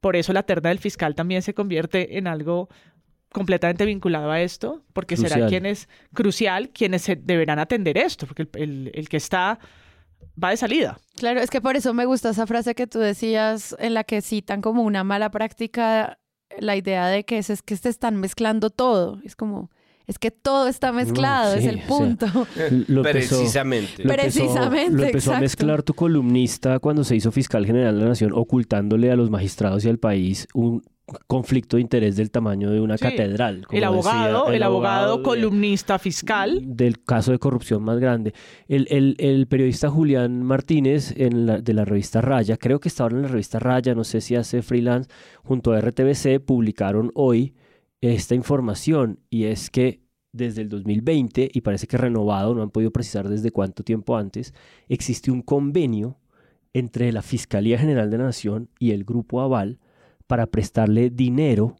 [0.00, 2.68] Por eso la terna del fiscal también se convierte en algo
[3.32, 8.42] completamente vinculado a esto, porque será quien es crucial, quienes se deberán atender esto, porque
[8.42, 9.58] el, el- el que está
[10.42, 10.98] va de salida.
[11.16, 14.22] Claro, es que por eso me gusta esa frase que tú decías en la que
[14.22, 16.18] citan como una mala práctica
[16.58, 19.20] la idea de que es, es que se están mezclando todo.
[19.24, 19.70] Es como,
[20.06, 22.26] es que todo está mezclado, es sí, el o sea, punto.
[22.88, 24.04] Lo empezó- Precisamente.
[24.04, 28.02] lo empezó- Precisamente, Lo empezó a mezclar tu columnista cuando se hizo fiscal general de
[28.02, 30.82] la Nación, ocultándole a los magistrados y al país un
[31.26, 33.04] conflicto de interés del tamaño de una Sí.
[33.04, 33.66] catedral.
[33.66, 36.60] como El abogado, decía, el, abogado, de- columnista fiscal.
[36.64, 38.34] del caso de corrupción más grande.
[38.68, 43.10] El, el- el periodista Julián Martínez en la- de la revista Raya, creo que estaba
[43.10, 45.08] en la revista Raya, no sé si hace freelance,
[45.44, 47.54] junto a RTBC, publicaron hoy
[48.00, 50.00] esta información y es que
[50.32, 54.52] desde el 2020, y parece que renovado, no han podido precisar desde cuánto tiempo antes,
[54.88, 56.18] existe un convenio
[56.74, 59.78] entre la Fiscalía General de la Nación y el Grupo Aval
[60.28, 61.74] para prestarle dinero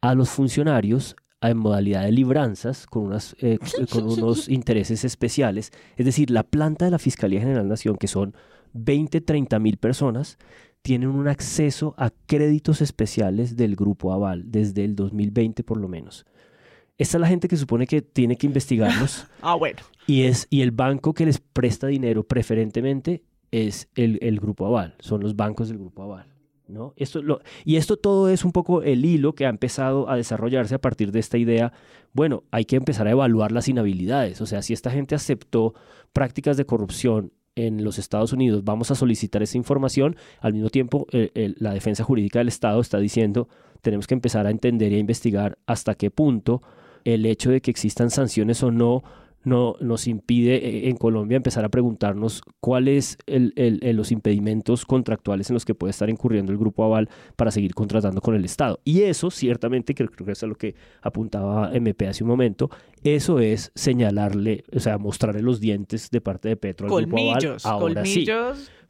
[0.00, 3.58] a los funcionarios en modalidad de libranzas con, unas, eh,
[3.90, 5.72] con unos intereses especiales.
[5.96, 8.34] Es decir, la planta de la Fiscalía General de la Nación, que son
[8.72, 10.38] 20, 30 mil personas,
[10.82, 16.26] tienen un acceso a créditos especiales del Grupo Aval desde el 2020 por lo menos.
[16.98, 19.80] Esta es la gente que supone que tiene que investigarlos Ah, bueno.
[20.06, 24.94] y, es, y el banco que les presta dinero preferentemente es el, el Grupo Aval,
[25.00, 26.35] son los bancos del Grupo Aval.
[26.68, 26.94] ¿No?
[26.96, 30.74] Esto lo, y esto todo es un poco el hilo que ha empezado a desarrollarse
[30.74, 31.72] a partir de esta idea,
[32.12, 35.74] bueno, hay que empezar a evaluar las inhabilidades, o sea, si esta gente aceptó
[36.12, 41.06] prácticas de corrupción en los Estados Unidos, vamos a solicitar esa información, al mismo tiempo
[41.10, 43.48] la defensa jurídica del Estado está diciendo,
[43.82, 46.62] tenemos que empezar a entender y a investigar hasta qué punto
[47.04, 49.04] el hecho de que existan sanciones o no
[49.46, 54.84] no nos impide eh, en Colombia empezar a preguntarnos cuáles el, el- el- los impedimentos
[54.84, 58.44] contractuales en los que puede estar incurriendo el Grupo Aval para seguir contratando con el
[58.44, 58.80] Estado.
[58.84, 62.70] Y eso, ciertamente, que creo que es a lo que apuntaba MP hace un momento,
[63.04, 67.34] eso es señalarle, o sea, mostrarle los dientes de parte de Petro al Grupo Aval.
[67.34, 68.26] Colmillos, Ahora sí.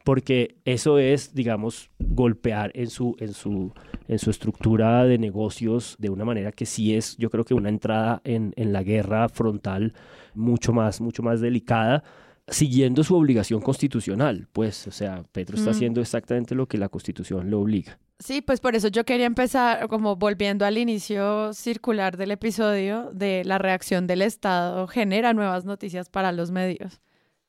[0.06, 3.72] Porque eso es, digamos, golpear en su, en su,
[4.06, 7.70] en su estructura de negocios de una manera que sí es, yo creo que una
[7.70, 9.94] entrada en, en la guerra frontal
[10.32, 12.04] mucho más, mucho más delicada,
[12.46, 14.46] siguiendo su obligación constitucional.
[14.52, 15.74] Pues, o sea, Petro está Mm.
[15.74, 17.98] haciendo exactamente lo que la constitución le obliga.
[18.20, 23.42] Sí, pues por eso yo quería empezar como volviendo al inicio circular del episodio de
[23.44, 27.00] la reacción del Estado genera nuevas noticias para los medios.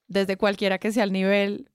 [0.08, 1.70] Desde cualquiera que sea el nivel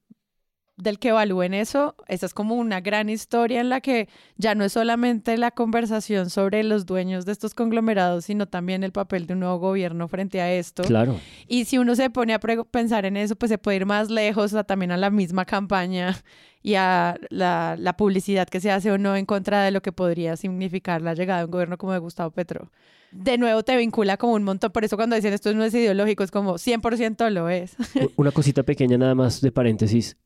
[0.83, 4.64] del que evalúen eso, esa es como una gran historia en la que ya no
[4.64, 9.35] es solamente la conversación sobre los dueños de estos conglomerados, sino también el papel de
[9.35, 10.83] un nuevo gobierno frente a esto.
[10.83, 11.18] Claro.
[11.47, 14.55] Y si uno se pone a pensar en eso, pues se puede ir más lejos,
[14.55, 16.16] a- también a la misma campaña
[16.62, 19.93] y a la, la publicidad que se hace o no en contra de lo que
[19.93, 22.70] podría significar la llegada de un gobierno como de Gustavo Petro.
[23.11, 26.22] De nuevo te vincula como un montón, por eso cuando dicen esto no es ideológico,
[26.24, 27.76] es como 100% lo es.
[28.16, 30.16] Una cosita pequeña nada más de paréntesis.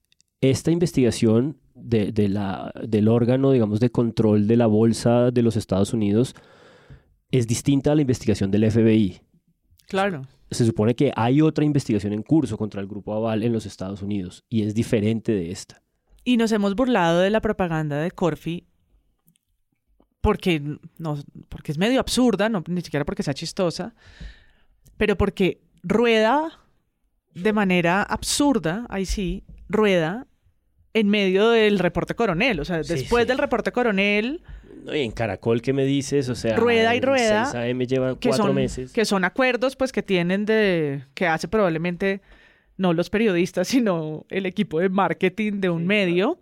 [0.40, 5.56] Esta investigación de, de la, del órgano, digamos, de control de la bolsa de los
[5.56, 6.34] Estados Unidos
[7.30, 9.20] es distinta a la investigación del FBI.
[9.88, 10.22] Claro.
[10.50, 14.02] Se supone que hay otra investigación en curso contra el Grupo Aval en los Estados
[14.02, 15.82] Unidos y es diferente de esta.
[16.24, 18.66] Y nos hemos burlado de la propaganda de Corfi
[20.20, 20.60] porque,
[20.98, 21.18] no,
[21.48, 23.94] porque es medio absurda, no, ni siquiera porque sea chistosa,
[24.96, 26.60] pero porque rueda
[27.34, 30.26] de manera absurda, ahí sí, rueda
[30.94, 32.60] en medio del reporte coronel.
[32.60, 33.28] O sea, Sí, después sí.
[33.28, 34.42] del reporte coronel,
[34.84, 36.28] No, y en Caracol, ¿qué me dices?
[36.28, 37.52] O sea, rueda y rueda.
[37.52, 38.92] 6am lleva que cuatro son, meses.
[38.92, 42.20] que son acuerdos pues que tienen de que hace probablemente
[42.76, 46.38] no los periodistas sino el equipo de marketing de un medio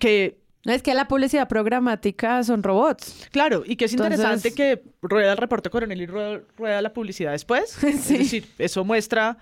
[0.00, 3.28] que No es que la publicidad programática son robots.
[3.30, 6.92] Claro, y que es Entonces- interesante que rueda el reporte coronel y rueda, rueda la
[6.92, 7.76] publicidad después.
[7.84, 9.36] Es decir, eso muestra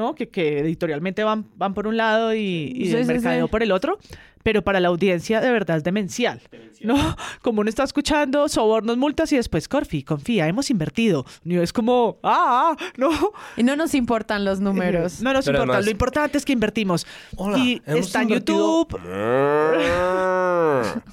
[0.00, 0.14] ¿no?
[0.14, 3.50] que, que editorialmente van, van por un lado y, y Sí, el sí, mercadeo sí.
[3.50, 3.98] por el otro,
[4.42, 6.40] pero para la audiencia de verdad es demencial.
[6.82, 6.94] ¿no?
[7.42, 11.26] Como uno está escuchando sobornos, multas y después, Corfi, confía, hemos invertido.
[11.44, 13.10] Y es como, ah, ah, no.
[13.56, 15.20] Y no nos importan los números.
[15.20, 17.06] No nos Pero importa, además- lo importante es que invertimos.
[17.36, 19.00] Hola, y está en invertido- YouTube.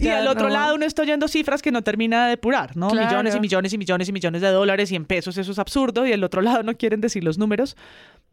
[0.00, 0.54] Y al otro no.
[0.54, 2.88] lado uno está oyendo cifras que no termina de depurar, ¿no?
[2.88, 3.06] Claro.
[3.08, 6.06] Millones y millones y millones y millones de dólares y en pesos, eso es absurdo.
[6.06, 7.76] Y el otro lado no quieren decir los números.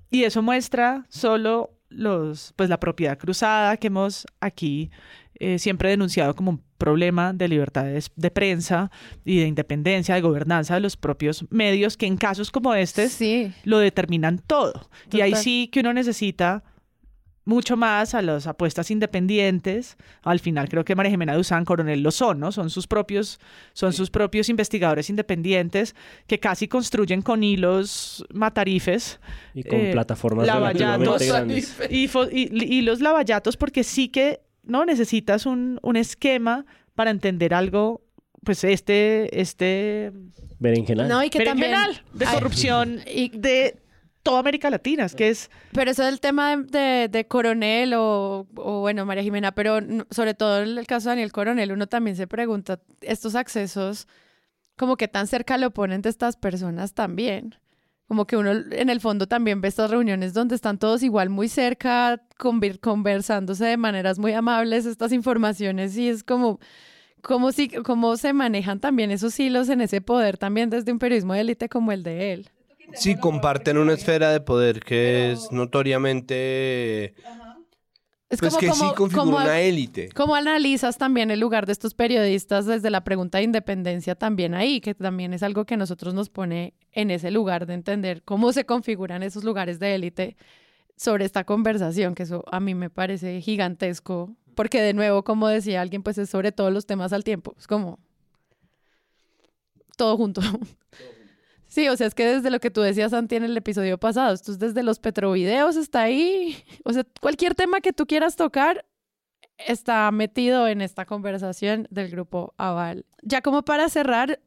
[0.09, 4.89] Y eso muestra solo los, pues la propiedad cruzada que hemos aquí
[5.35, 7.85] eh, siempre denunciado como un problema de libertad
[8.15, 8.91] de, prensa
[9.25, 13.79] y de independencia, de gobernanza de los propios medios, que en casos como este lo
[13.79, 14.89] determinan todo.
[15.11, 16.63] Y ahí sí que uno necesita
[17.43, 19.97] mucho más a las apuestas independientes.
[20.23, 22.51] Al final creo que María Jimena Duzán, Coronel lo son, ¿no?
[22.51, 23.39] Son sus propios,
[23.73, 25.95] son sus propios investigadores independientes
[26.27, 29.19] que casi construyen con hilos matarifes.
[29.55, 31.77] Y con plataformas lavallatos grandes.
[31.89, 37.53] y, y- y los lavallatos porque sí que no necesitas un, un esquema para entender
[37.55, 38.01] algo,
[38.43, 40.11] pues este, este
[40.59, 41.07] Berenjenal.
[41.07, 41.71] No, y que también...
[41.71, 42.97] berenjenal de Ay, corrupción
[43.33, 43.75] de
[44.23, 49.23] toda América Latina, es que es Pero eso del tema de, Coronel o, bueno, María
[49.23, 54.07] Jimena, pero sobre todo el caso de Daniel Coronel, uno también se pregunta, estos accesos,
[54.77, 57.55] como que tan cerca lo ponen de estas personas también.
[58.07, 61.47] Como que uno en el fondo también ve estas reuniones donde están todos igual muy
[61.47, 66.59] cerca, conver- conversándose de maneras muy amables estas informaciones y es como,
[67.21, 71.33] como si, cómo se manejan también esos hilos en ese poder también desde un periodismo
[71.33, 72.49] de élite como el de él.
[72.95, 77.15] Sí, comparten una esfera de poder que es notoriamente...
[78.29, 80.09] Es pues como- que sí como- configura como- una élite.
[80.15, 84.79] ¿Cómo analizas también el lugar de estos periodistas desde la pregunta de independencia también ahí,
[84.79, 88.53] que también es algo que a nosotros nos pone en ese lugar de entender cómo
[88.53, 90.37] se configuran esos lugares de élite
[90.95, 95.81] sobre esta conversación, que eso a mí me parece gigantesco, porque de nuevo, como decía
[95.81, 97.99] alguien, pues es sobre todos los temas al tiempo, es como
[99.97, 100.41] todo junto.
[101.71, 104.33] Sí, o sea, es que desde lo que tú decías, Santi, en el episodio pasado,
[104.33, 106.57] esto es desde los petrovideos, está ahí.
[106.83, 108.85] O sea, cualquier tema que tú quieras tocar
[109.57, 113.05] está metido en esta conversación del grupo Aval.
[113.23, 114.41] Ya como para cerrar,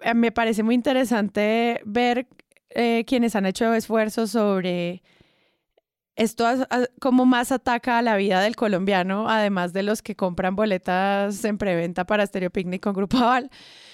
[0.00, 2.28] eh, me parece muy interesante ver
[2.70, 5.02] eh, quienes han hecho esfuerzos sobre
[6.16, 10.14] esto, a- a- cómo más ataca a la vida del colombiano, además de los que
[10.14, 13.50] compran boletas en preventa para Stereo Picnic con Grupo Aval.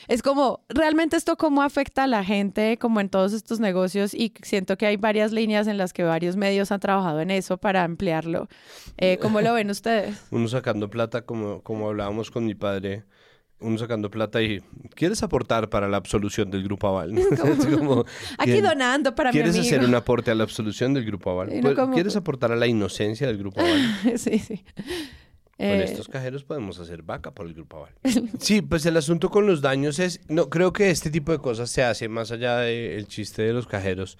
[0.08, 4.32] Es como, realmente esto cómo afecta a la gente, como en todos estos negocios, y
[4.42, 7.84] siento que hay varias líneas en las que varios medios han trabajado en eso para
[7.84, 8.48] ampliarlo.
[8.96, 10.20] Eh, ¿Cómo lo ven ustedes?
[10.30, 13.04] Uno sacando plata, como, como hablábamos con mi padre,
[13.60, 14.60] uno sacando plata y
[14.94, 17.12] ¿quieres aportar para la absolución del Grupo Aval?
[17.78, 18.04] Como,
[18.38, 19.66] Aquí ¿qué- donando para mi ¿Quieres amigo.
[19.76, 21.54] hacer un aporte a la absolución del Grupo Aval?
[21.54, 23.80] No Pues, como- ¿Quieres aportar a la inocencia del Grupo Aval?
[24.18, 24.64] sí, sí.
[25.56, 27.92] Con Eh, estos cajeros podemos hacer vaca por el Grupo Aval.
[28.38, 31.68] Sí, pues el asunto con los daños es, no, creo que este tipo de cosas
[31.68, 34.16] se hace más allá del chiste de los cajeros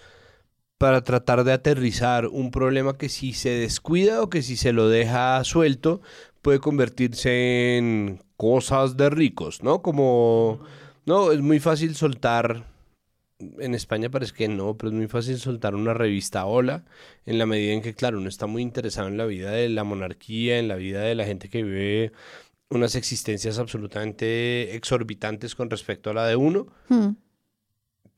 [0.76, 4.88] para tratar de aterrizar un problema que si se descuida o que si se lo
[4.91, 6.03] deja suelto
[6.43, 9.82] puede convertirse en cosas de ricos, ¿no?
[9.82, 10.61] Como,
[11.05, 12.64] no, es muy fácil soltar,
[13.38, 16.86] en España parece que no, pero es muy fácil soltar una revista Hola
[17.26, 19.84] en la medida en que, claro, uno está muy interesado en la vida de la
[19.84, 22.12] monarquía, en la vida de la gente que vive
[22.70, 27.11] unas existencias absolutamente exorbitantes con respecto a la de uno, Hmm.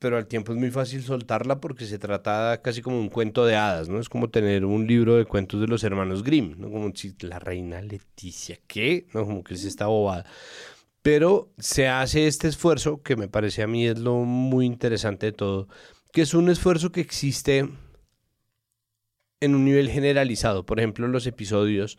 [0.03, 3.55] Pero al tiempo es muy fácil soltarla porque se trata casi como un cuento de
[3.55, 4.01] hadas, ¿no?
[4.01, 6.69] Es como tener un libro de cuentos de los hermanos Grimm, ¿no?
[6.69, 9.07] Como si la reina Leticia, ¿qué?
[9.13, 9.25] ¿No?
[9.25, 10.25] Como que es esta bobada.
[11.01, 15.31] Pero se hace este esfuerzo, que me parece a mí es lo muy interesante de
[15.31, 15.69] todo,
[16.11, 17.69] que es un esfuerzo que existe
[19.39, 20.65] en un nivel generalizado.
[20.65, 21.97] Por ejemplo, los episodios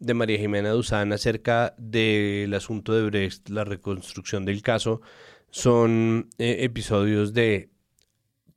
[0.00, 5.02] de María Jimena Duzán acerca del asunto de Brecht, la reconstrucción del caso,
[5.54, 7.70] son eh, episodios de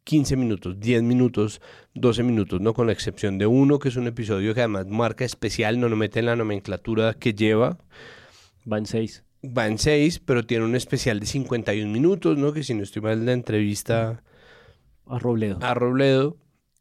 [0.04, 1.62] 15 minutos, 10 minutos,
[1.94, 2.74] 12 minutos, ¿no?
[2.74, 5.96] Con la excepción de uno, que es un episodio que además marca especial, no lo
[5.96, 7.78] mete en la nomenclatura que lleva.
[8.70, 9.24] Va en 6.
[9.46, 12.52] Va en 6, pero tiene un especial de 51 minutos, ¿no?
[12.52, 14.24] Que si no estoy mal, la entrevista
[15.06, 15.60] a Robledo.
[15.62, 16.38] A Robledo.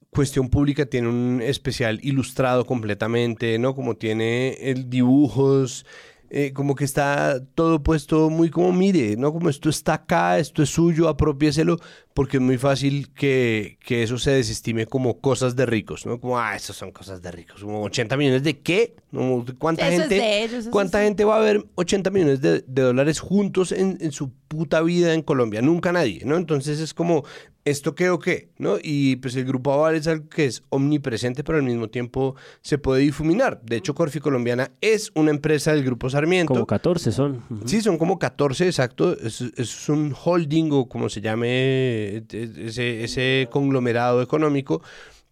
[0.08, 3.74] Cuestión Pública tiene un especial ilustrado completamente, ¿no?
[3.74, 5.84] Como tiene el dibujos,
[6.30, 9.32] eh, como que está todo puesto muy como, mire, ¿no?
[9.32, 11.78] Como esto está acá, esto es suyo, apropiéselo,
[12.16, 16.18] porque es muy fácil que, que eso se desestime como cosas de ricos, ¿no?
[16.18, 19.44] Como, ah, esas son cosas de ricos, como 80 millones de qué, ¿No?
[19.58, 21.04] ¿cuánta Eso es gente, de ellos, eso cuánta sí.
[21.04, 25.12] gente va a ver 80 millones de, de dólares juntos en, en su puta vida
[25.12, 25.60] en Colombia?
[25.60, 26.38] Nunca nadie, ¿no?
[26.38, 27.22] Entonces es como,
[27.66, 28.48] ¿esto qué o qué?
[28.58, 28.76] ¿No?
[28.82, 32.78] Y pues el grupo Aval es algo que es omnipresente, pero al mismo tiempo se
[32.78, 33.60] puede difuminar.
[33.62, 36.54] De hecho, Corfi Colombiana es una empresa del grupo Sarmiento.
[36.54, 37.42] Como 14 son.
[37.66, 39.18] Sí, son como 14, exacto.
[39.18, 42.22] Es, es un holding o como se llame eh,
[42.66, 44.82] ese, ese conglomerado económico.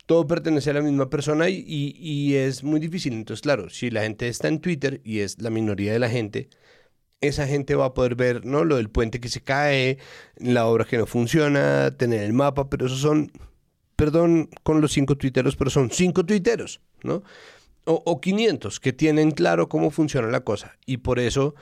[0.06, 3.14] Todo pertenece a la misma persona y, y- y es muy difícil.
[3.14, 6.48] Entonces, claro, si la gente está en Twitter y es la minoría de la gente,
[7.20, 8.64] esa gente va a poder ver ¿no?
[8.64, 9.98] lo del puente que se cae,
[10.36, 13.32] la obra que no funciona, tener el mapa, pero esos son,
[13.96, 16.80] perdón con los cinco tuiteros, pero son cinco tuiteros.
[17.02, 17.22] ¿no?
[17.86, 20.76] O, o 500 que tienen claro cómo funciona la cosa.
[20.86, 21.54] Y por eso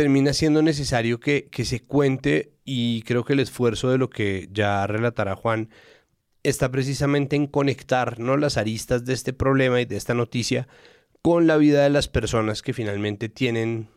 [0.00, 4.48] termina siendo necesario que, que se cuente y creo que el esfuerzo de lo que
[4.50, 5.68] ya relatará Juan
[6.42, 8.38] está precisamente en conectar ¿no?
[8.38, 10.68] las aristas de este problema y de esta noticia
[11.20, 13.88] con la vida de las personas que finalmente tienen,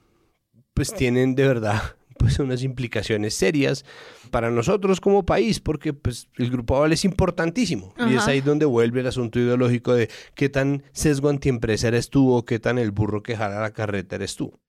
[0.73, 1.81] pues tienen de verdad
[2.17, 3.85] pues unas implicaciones serias
[4.29, 7.93] para nosotros como país, porque pues el Grupo Aval es importantísimo.
[8.09, 12.33] Y es ahí donde vuelve el asunto ideológico de qué tan sesgo antiempresa eres tú
[12.33, 14.59] o qué tan el burro que jala la carreta eres tú.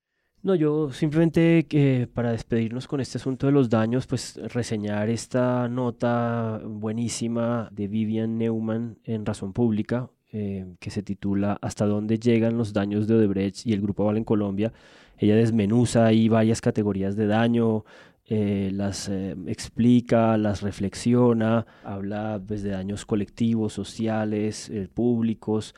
[0.45, 5.67] No, yo simplemente que para despedirnos con este asunto de los daños, pues reseñar esta
[5.67, 12.57] nota buenísima de Vivian Neumann en Razón Pública, eh, que se titula ¿Hasta dónde llegan
[12.57, 14.71] los daños de Odebrecht y el Grupo Aval en Colombia?
[15.17, 17.83] Ella desmenuza ahí varias categorías de daño,
[18.27, 25.73] eh, las eh, explica, las reflexiona, habla pues, de daños colectivos, sociales, eh, públicos,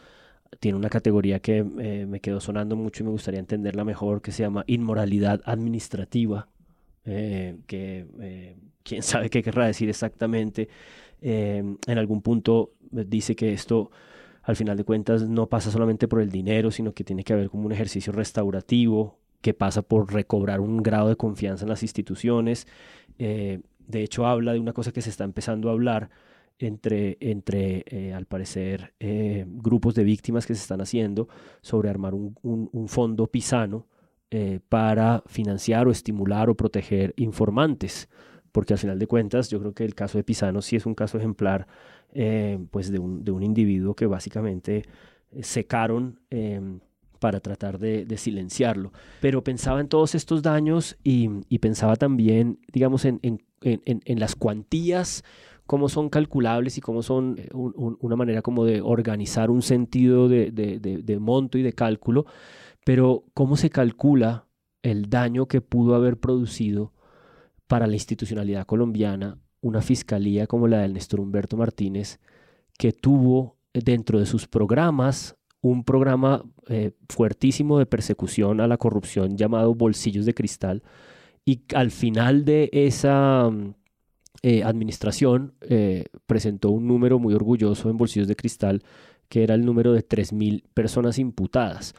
[0.60, 4.32] tiene una categoría que eh, me quedó sonando mucho y me gustaría entenderla mejor, que
[4.32, 6.48] se llama inmoralidad administrativa,
[7.06, 10.70] eh, que eh, quién sabe qué querrá decir exactamente.
[11.22, 13.92] Eh, en algún punto dice que esto,
[14.44, 17.50] al final de cuentas, no pasa solamente por el dinero, sino que tiene que haber
[17.50, 22.68] como un ejercicio restaurativo que pasa por recobrar un grado de confianza en las instituciones.
[23.18, 26.10] De hecho, habla de una cosa que se está empezando a hablar
[26.60, 31.28] entre, entre eh, al parecer, eh, grupos de víctimas que se están haciendo
[31.62, 33.86] sobre armar un, un- un fondo pisano
[34.32, 38.10] eh, para financiar o estimular o proteger informantes.
[38.52, 40.96] Porque al final de cuentas, yo creo que el caso de Pisano sí es un
[40.96, 41.68] caso ejemplar
[42.14, 44.84] eh, pues de, un, de un individuo que básicamente
[45.32, 46.60] eh, secaron eh,
[47.20, 48.92] para tratar de, de silenciarlo.
[49.22, 54.02] Pero pensaba en todos estos daños y, y pensaba también, digamos, en, en- en- en-
[54.06, 55.24] en las cuantías
[55.68, 59.62] cómo son calculables y cómo son eh, un- un- una manera como de organizar un
[59.62, 62.26] sentido de, de- de- monto y de cálculo,
[62.86, 64.48] pero cómo se calcula
[64.82, 66.94] el daño que pudo haber producido
[67.68, 72.20] para la institucionalidad colombiana una fiscalía como la del Néstor Humberto Martínez,
[72.78, 79.36] que tuvo dentro de sus programas un programa eh, fuertísimo de persecución a la corrupción
[79.36, 80.84] llamado Bolsillos de Cristal,
[81.44, 83.74] y al final de esa mm,
[84.44, 88.84] eh, administración eh, presentó un número muy orgulloso en Bolsillos de Cristal,
[89.30, 91.96] que era el número de 3.000 personas imputadas.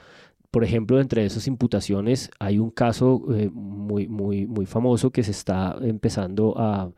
[0.51, 5.33] Por ejemplo, entre esas imputaciones hay un caso eh, muy, muy, muy famoso que se
[5.33, 6.91] está empezando a,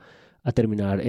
[0.42, 1.02] a terminar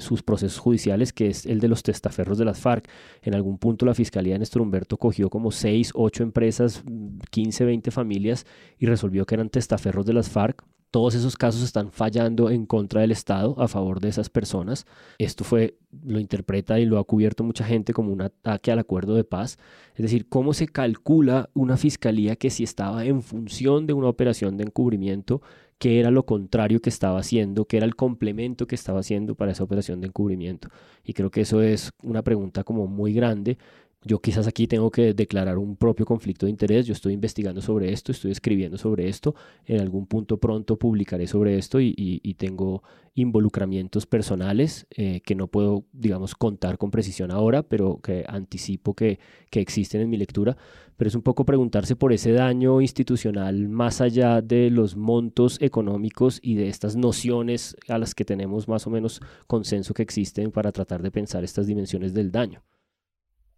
[0.00, 2.88] sus procesos judiciales, que es el de los testaferros de las FARC.
[3.22, 7.64] En algún punto la Fiscalía de Néstor Humberto cogió como 6, 8 empresas, mm, 15,
[7.64, 8.46] 20 familias
[8.78, 10.64] y resolvió que eran testaferros de las FARC.
[10.90, 14.86] Todos esos casos están fallando en contra del Estado a favor de esas personas.
[15.18, 19.14] Esto fue, lo interpreta y lo ha cubierto mucha gente como un ataque al acuerdo
[19.14, 19.58] de paz.
[19.94, 24.56] Es decir, cómo se calcula una fiscalía que si estaba en función de una operación
[24.56, 25.42] de encubrimiento,
[25.78, 29.52] qué era lo contrario que estaba haciendo, qué era el complemento que estaba haciendo para
[29.52, 30.68] esa operación de encubrimiento.
[31.04, 33.58] Y creo que eso es una pregunta como muy grande.
[34.06, 36.86] Yo quizás aquí tengo que declarar un propio conflicto de interés.
[36.86, 39.34] Yo estoy investigando sobre esto, estoy escribiendo sobre esto.
[39.64, 42.84] En algún punto pronto publicaré sobre esto y, tengo
[43.14, 49.18] involucramientos personales eh, que no puedo, digamos, contar con precisión ahora, pero que anticipo que
[49.50, 50.56] existen en mi lectura.
[50.96, 56.38] Pero es un poco preguntarse por ese daño institucional más allá de los montos económicos
[56.42, 60.70] y de estas nociones a las que tenemos más o menos consenso que existen para
[60.70, 62.62] tratar de pensar estas dimensiones del daño.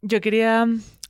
[0.01, 0.67] Yo quería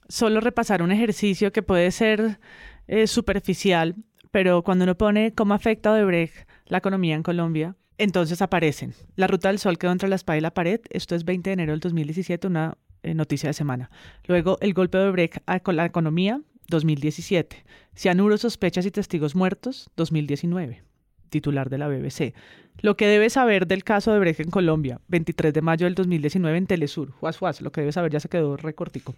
[0.09, 2.41] solo repasar un ejercicio que puede ser
[2.87, 3.97] eh, superficial,
[4.31, 8.95] pero cuando uno pone cómo afecta Odebrecht la economía en Colombia, entonces aparecen.
[9.15, 10.81] La ruta del sol quedó entre la espada y la pared.
[10.89, 13.91] Esto es 20 de enero del 2017, una eh, noticia de semana.
[14.27, 17.65] Luego, el golpe de Odebrecht a la economía, 2017.
[17.95, 20.88] Cianuro, sospechas y testigos muertos, 2019.
[21.29, 22.35] Titular de la BBC.
[22.81, 26.57] Lo que debe saber del caso de Brecht en Colombia, 23 de mayo del 2019
[26.57, 27.11] en Telesur.
[27.11, 29.15] Juas, juas, lo que debe saber ya se quedó recortico.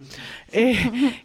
[0.53, 0.77] Eh,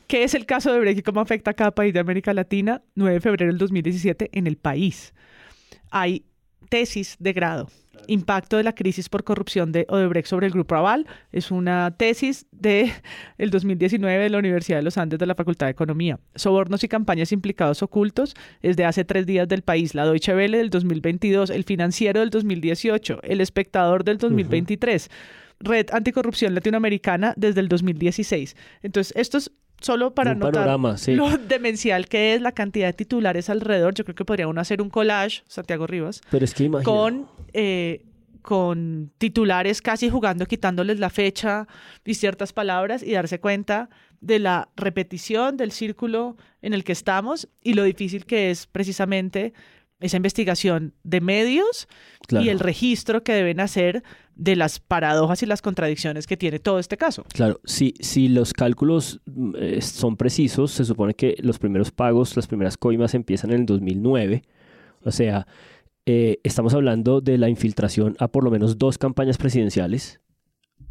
[0.07, 2.81] ¿Qué es el caso de Brecht y cómo afecta a cada país de América Latina?
[2.95, 5.13] 9 de febrero del 2017 en el país.
[5.91, 6.25] Hay
[6.69, 7.69] tesis de grado.
[8.07, 11.07] Impacto de la crisis por corrupción de Odebrecht sobre el Grupo Aval.
[11.31, 12.91] Es una tesis de
[13.37, 16.19] el 2019 de la Universidad de los Andes de la Facultad de Economía.
[16.35, 19.95] Sobornos y campañas implicados ocultos es de hace tres días del país.
[19.95, 25.09] La Deutsche Welle del 2022, El Financiero del 2018, El Espectador del 2023.
[25.59, 28.55] Red Anticorrupción Latinoamericana desde el 2016.
[28.83, 29.51] Entonces, esto es
[29.81, 31.15] solo para Un notar panorama, sí.
[31.15, 33.93] lo demencial que es la cantidad de titulares alrededor.
[33.93, 36.85] Yo creo que podría uno hacer un collage, Santiago Rivas, Pero es que imagina.
[36.85, 38.05] con eh,
[38.41, 41.67] con titulares casi jugando, quitándoles la fecha
[42.05, 43.89] y ciertas palabras y darse cuenta
[44.21, 49.53] de la repetición del círculo en el que estamos y lo difícil que es precisamente
[49.99, 51.87] esa investigación de medios
[52.29, 54.03] y el registro que deben hacer
[54.35, 57.23] de las paradojas y las contradicciones que tiene todo este caso.
[57.33, 59.21] Claro, si, si los cálculos
[59.57, 63.65] eh, son precisos, se supone que los primeros pagos, las primeras coimas empiezan en el
[63.65, 64.43] 2009.
[65.03, 65.47] O sea,
[66.05, 70.19] eh, estamos hablando de la infiltración a por lo menos dos campañas presidenciales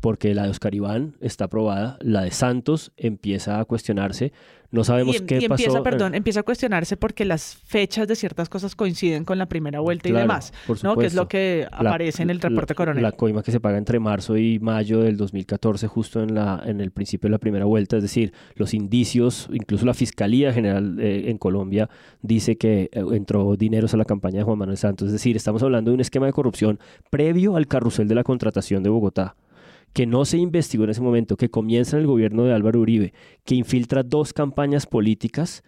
[0.04, 4.34] porque la de Oscar Iván está aprobada, la de Santos empieza a cuestionarse,
[4.70, 5.62] no sabemos y, qué y pasó.
[5.62, 9.80] empieza, perdón, empieza a cuestionarse porque las fechas de ciertas cosas coinciden con la primera
[9.80, 10.94] vuelta y demás, por ¿no?
[10.94, 13.02] Que es lo que La- aparece en el reporte coronel.
[13.02, 16.82] La coima que se paga entre marzo y mayo del 2014, justo en, la, en
[16.82, 21.30] el principio de la primera vuelta, es decir, los indicios, incluso la Fiscalía General eh,
[21.30, 21.88] en Colombia
[22.20, 25.62] dice que eh, entró dineros a la campaña de Juan Manuel Santos, es decir, estamos
[25.62, 26.78] hablando de un esquema de corrupción
[27.08, 29.34] previo al carrusel de la contratación de Bogotá
[29.94, 33.14] que no se investigó en ese momento, que comienza en el gobierno de Álvaro Uribe,
[33.44, 35.62] que infiltra dos campañas políticas,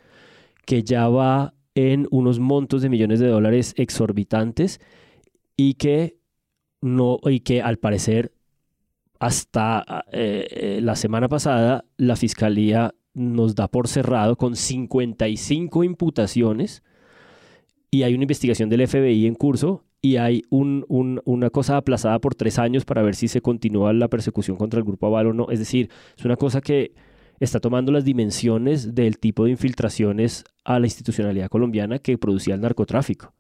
[0.67, 4.81] que ya va en unos montos de millones de dólares exorbitantes
[5.57, 6.19] y que
[6.81, 8.33] no y que al parecer
[9.21, 16.83] hasta eh, eh, la semana pasada la fiscalía nos da por cerrado con 55 imputaciones
[17.91, 22.19] y hay una investigación del FBI en curso y hay un- un- una cosa aplazada
[22.21, 25.33] por tres años para ver si se continúa la persecución contra el grupo Aval o
[25.33, 25.47] no.
[25.51, 26.93] Es decir, es una cosa que
[27.41, 32.61] está tomando las dimensiones del tipo de infiltraciones a la institucionalidad colombiana que producía el
[32.61, 33.33] narcotráfico.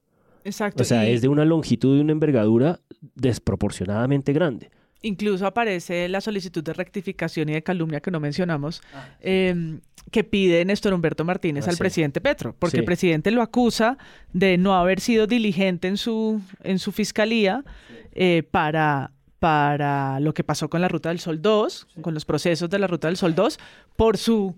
[0.45, 0.83] Exacto.
[0.83, 2.81] O sea, y es de una longitud y una envergadura
[3.15, 4.71] desproporcionadamente grande.
[5.07, 8.83] Incluso aparece la solicitud de rectificación y de calumnia que no mencionamos,
[9.21, 9.79] eh,
[10.11, 11.81] que pide Néstor Humberto Martínez Ah, al sí.
[11.81, 12.79] presidente Petro, porque Sí.
[12.79, 13.99] el presidente lo acusa
[14.33, 17.65] de no haber sido diligente en su, en su fiscalía
[18.13, 22.69] eh, para, para lo que pasó con la Ruta del Sol 2, con los procesos
[22.71, 23.59] de la Ruta del Sol 2,
[23.97, 24.55] por su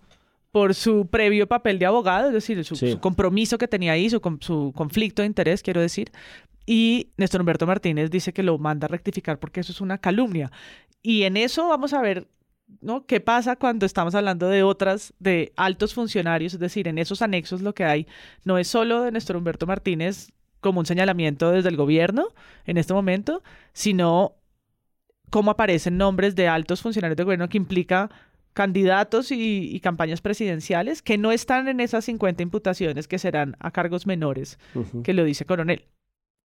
[0.51, 2.93] por su previo papel de abogado, es decir, su, Sí.
[2.93, 6.11] su compromiso que tenía ahí, su, su conflicto de interés, quiero decir.
[6.67, 10.51] Y Néstor Humberto Martínez dice que lo manda a rectificar porque eso es una calumnia.
[11.03, 12.29] Y en eso vamos a ver
[12.81, 13.07] ¿no?
[13.07, 17.63] qué pasa cuando estamos hablando de otras, de altos funcionarios, es decir, en esos anexos
[17.63, 18.07] lo que hay
[18.45, 20.31] no es solo de Néstor Humberto Martínez
[20.61, 22.29] como un señalamiento desde el gobierno
[22.67, 23.43] en este momento,
[23.73, 24.35] sino
[25.31, 28.11] cómo aparecen nombres de altos funcionarios de gobierno que implica
[28.55, 33.71] candidatos y, y campañas presidenciales que no están en esas 50 imputaciones que serán a
[33.71, 34.59] cargos menores,
[35.05, 35.85] que lo dice Coronel.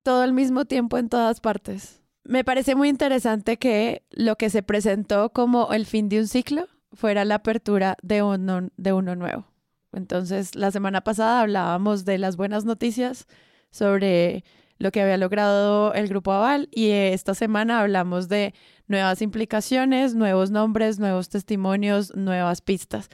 [0.04, 2.02] todo al mismo tiempo en todas partes.
[2.26, 6.68] Me parece muy interesante que lo que se presentó como el fin de un ciclo
[6.94, 9.46] fuera la apertura de uno, de uno nuevo.
[9.92, 13.28] Entonces, la semana pasada hablábamos de las buenas noticias
[13.72, 14.44] sobre
[14.78, 18.54] lo que había logrado el Grupo Aval y esta semana hablamos de
[18.88, 23.10] nuevas implicaciones, nuevos nombres, nuevos testimonios, nuevas pistas.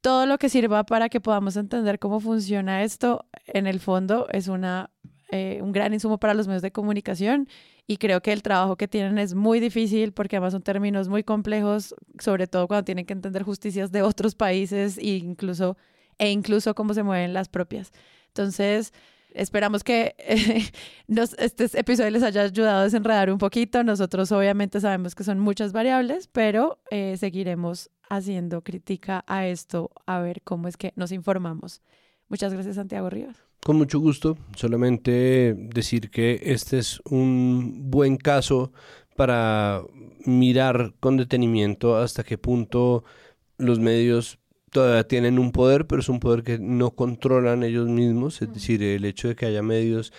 [0.00, 4.48] Todo lo que sirva para que podamos entender cómo funciona esto, en el fondo, es
[4.48, 4.90] una
[5.32, 7.48] eh, un gran insumo para los medios de comunicación
[7.86, 11.22] y creo que el trabajo que tienen es muy difícil porque además son términos muy
[11.22, 15.76] complejos, sobre todo cuando tienen que entender justicias de otros países e incluso,
[16.18, 17.92] e incluso cómo se mueven las propias.
[18.26, 18.92] Entonces,
[19.34, 20.64] esperamos que eh,
[21.06, 23.84] nos, este episodio les haya ayudado a desenredar un poquito.
[23.84, 30.20] Nosotros obviamente sabemos que son muchas variables, pero eh, seguiremos haciendo crítica a esto, a
[30.20, 31.80] ver cómo es que nos informamos.
[32.28, 33.36] Muchas gracias, Santiago Rivas.
[33.64, 38.72] Con mucho gusto, solamente decir que este es un buen caso
[39.16, 39.82] para
[40.24, 43.04] mirar con detenimiento hasta qué punto
[43.58, 44.39] los medios
[44.70, 48.82] todavía tienen un poder, pero es un poder que no controlan ellos mismos, es decir,
[48.82, 50.12] el hecho de que haya medios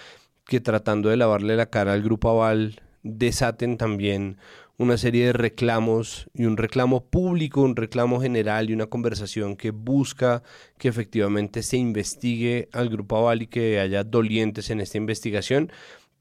[0.46, 4.38] que tratando de lavarle la cara al grupo Aval desaten también
[4.78, 9.72] una serie de reclamos y un reclamo público, un reclamo general y una conversación que
[9.72, 10.44] busca
[10.78, 15.72] que efectivamente se investigue al grupo Aval y que haya dolientes en esta investigación,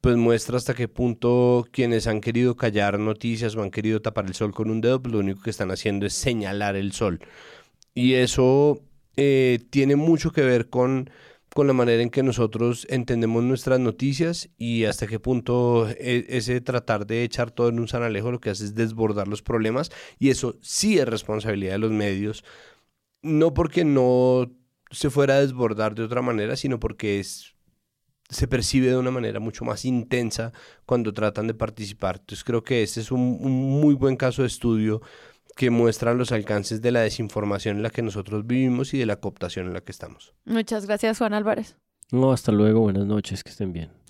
[0.00, 4.34] pues muestra hasta qué punto quienes han querido callar noticias o han querido tapar el
[4.34, 7.20] sol con un dedo, pues lo único que están haciendo es señalar el sol.
[7.94, 8.80] Y eso
[9.16, 11.10] eh, tiene mucho que ver con
[11.54, 16.60] con la manera en que nosotros entendemos nuestras noticias y hasta qué punto e- ese
[16.60, 20.30] tratar de echar todo en un sanalejo lo que hace es desbordar los problemas y
[20.30, 22.44] eso sí es responsabilidad de los medios,
[23.22, 24.50] no porque no
[24.90, 27.54] se fuera a desbordar de otra manera, sino porque es
[28.30, 30.52] se percibe de una manera mucho más intensa
[30.86, 32.16] cuando tratan de participar.
[32.20, 33.20] Entonces creo que este es un
[33.80, 35.02] muy buen caso de estudio
[35.56, 39.16] que muestra los alcances de la desinformación en la que nosotros vivimos y de la
[39.16, 40.34] cooptación en la que estamos.
[40.44, 41.76] Muchas gracias, Juan Álvarez.
[42.12, 43.90] No, hasta luego, buenas noches, que estén bien.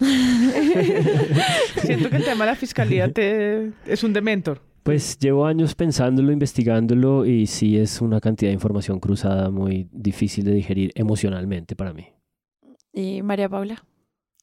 [1.83, 3.73] Siento que el tema de la fiscalía te...
[3.87, 4.63] es un dementor.
[4.83, 10.45] Pues llevo años pensándolo, investigándolo y sí es una cantidad de información cruzada muy difícil
[10.45, 12.07] de digerir emocionalmente para mí.
[12.93, 13.85] ¿Y María Paula?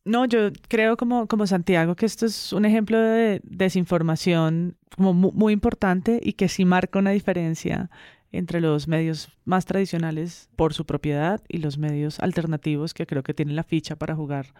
[0.08, 5.52] No, yo creo como, como Santiago que esto es un ejemplo de desinformación como muy
[5.52, 7.90] importante y que sí marca una diferencia
[8.32, 13.34] entre los medios más tradicionales por su propiedad y los medios alternativos que creo que
[13.34, 14.54] tienen la ficha para jugar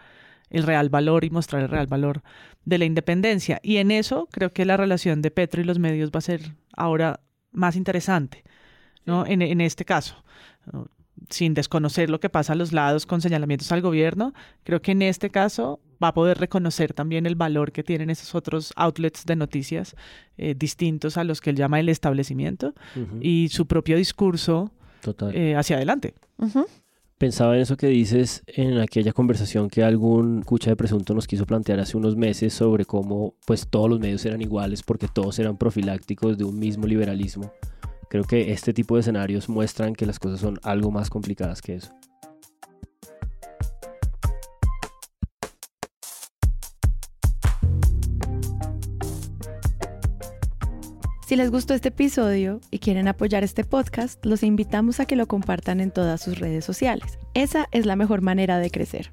[0.50, 2.22] el real valor y mostrar el real valor
[2.66, 3.58] de la independencia.
[3.62, 6.42] Y en eso creo que la relación de Petro y los medios va a ser
[6.76, 7.20] ahora
[7.52, 8.44] más interesante,
[9.06, 9.24] ¿no?
[9.24, 10.22] En, en este caso
[11.30, 14.32] sin desconocer lo que pasa a los lados con señalamientos al gobierno,
[14.64, 18.34] creo que en este caso va a poder reconocer también el valor que tienen esos
[18.34, 19.96] otros outlets de noticias
[20.36, 22.74] eh, distintos a los que él llama el establecimiento
[23.20, 24.70] y su propio discurso
[25.32, 26.14] eh, hacia adelante.
[27.18, 31.46] Pensaba en eso que dices en aquella conversación que algún cucha de presunto nos quiso
[31.46, 35.56] plantear hace unos meses sobre cómo pues todos los medios eran iguales porque todos eran
[35.56, 37.52] profilácticos de un mismo liberalismo.
[38.08, 41.76] Creo que este tipo de escenarios muestran que las cosas son algo más complicadas que
[41.76, 41.92] eso.
[51.26, 55.26] Si les gustó este episodio y quieren apoyar este podcast, los invitamos a que lo
[55.26, 57.18] compartan en todas sus redes sociales.
[57.34, 59.12] Esa es la mejor manera de crecer.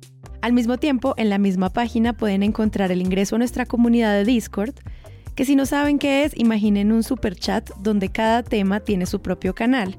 [0.41, 4.25] Al mismo tiempo, en la misma página pueden encontrar el ingreso a nuestra comunidad de
[4.25, 4.73] Discord,
[5.35, 9.21] que si no saben qué es, imaginen un super chat donde cada tema tiene su
[9.21, 9.97] propio canal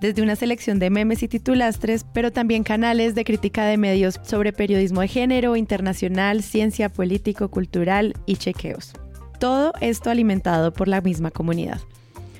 [0.00, 4.52] desde una selección de memes y titulastres, pero también canales de crítica de medios sobre
[4.52, 8.94] periodismo de género, internacional, ciencia, político, cultural y chequeos.
[9.38, 11.80] Todo esto alimentado por la misma comunidad.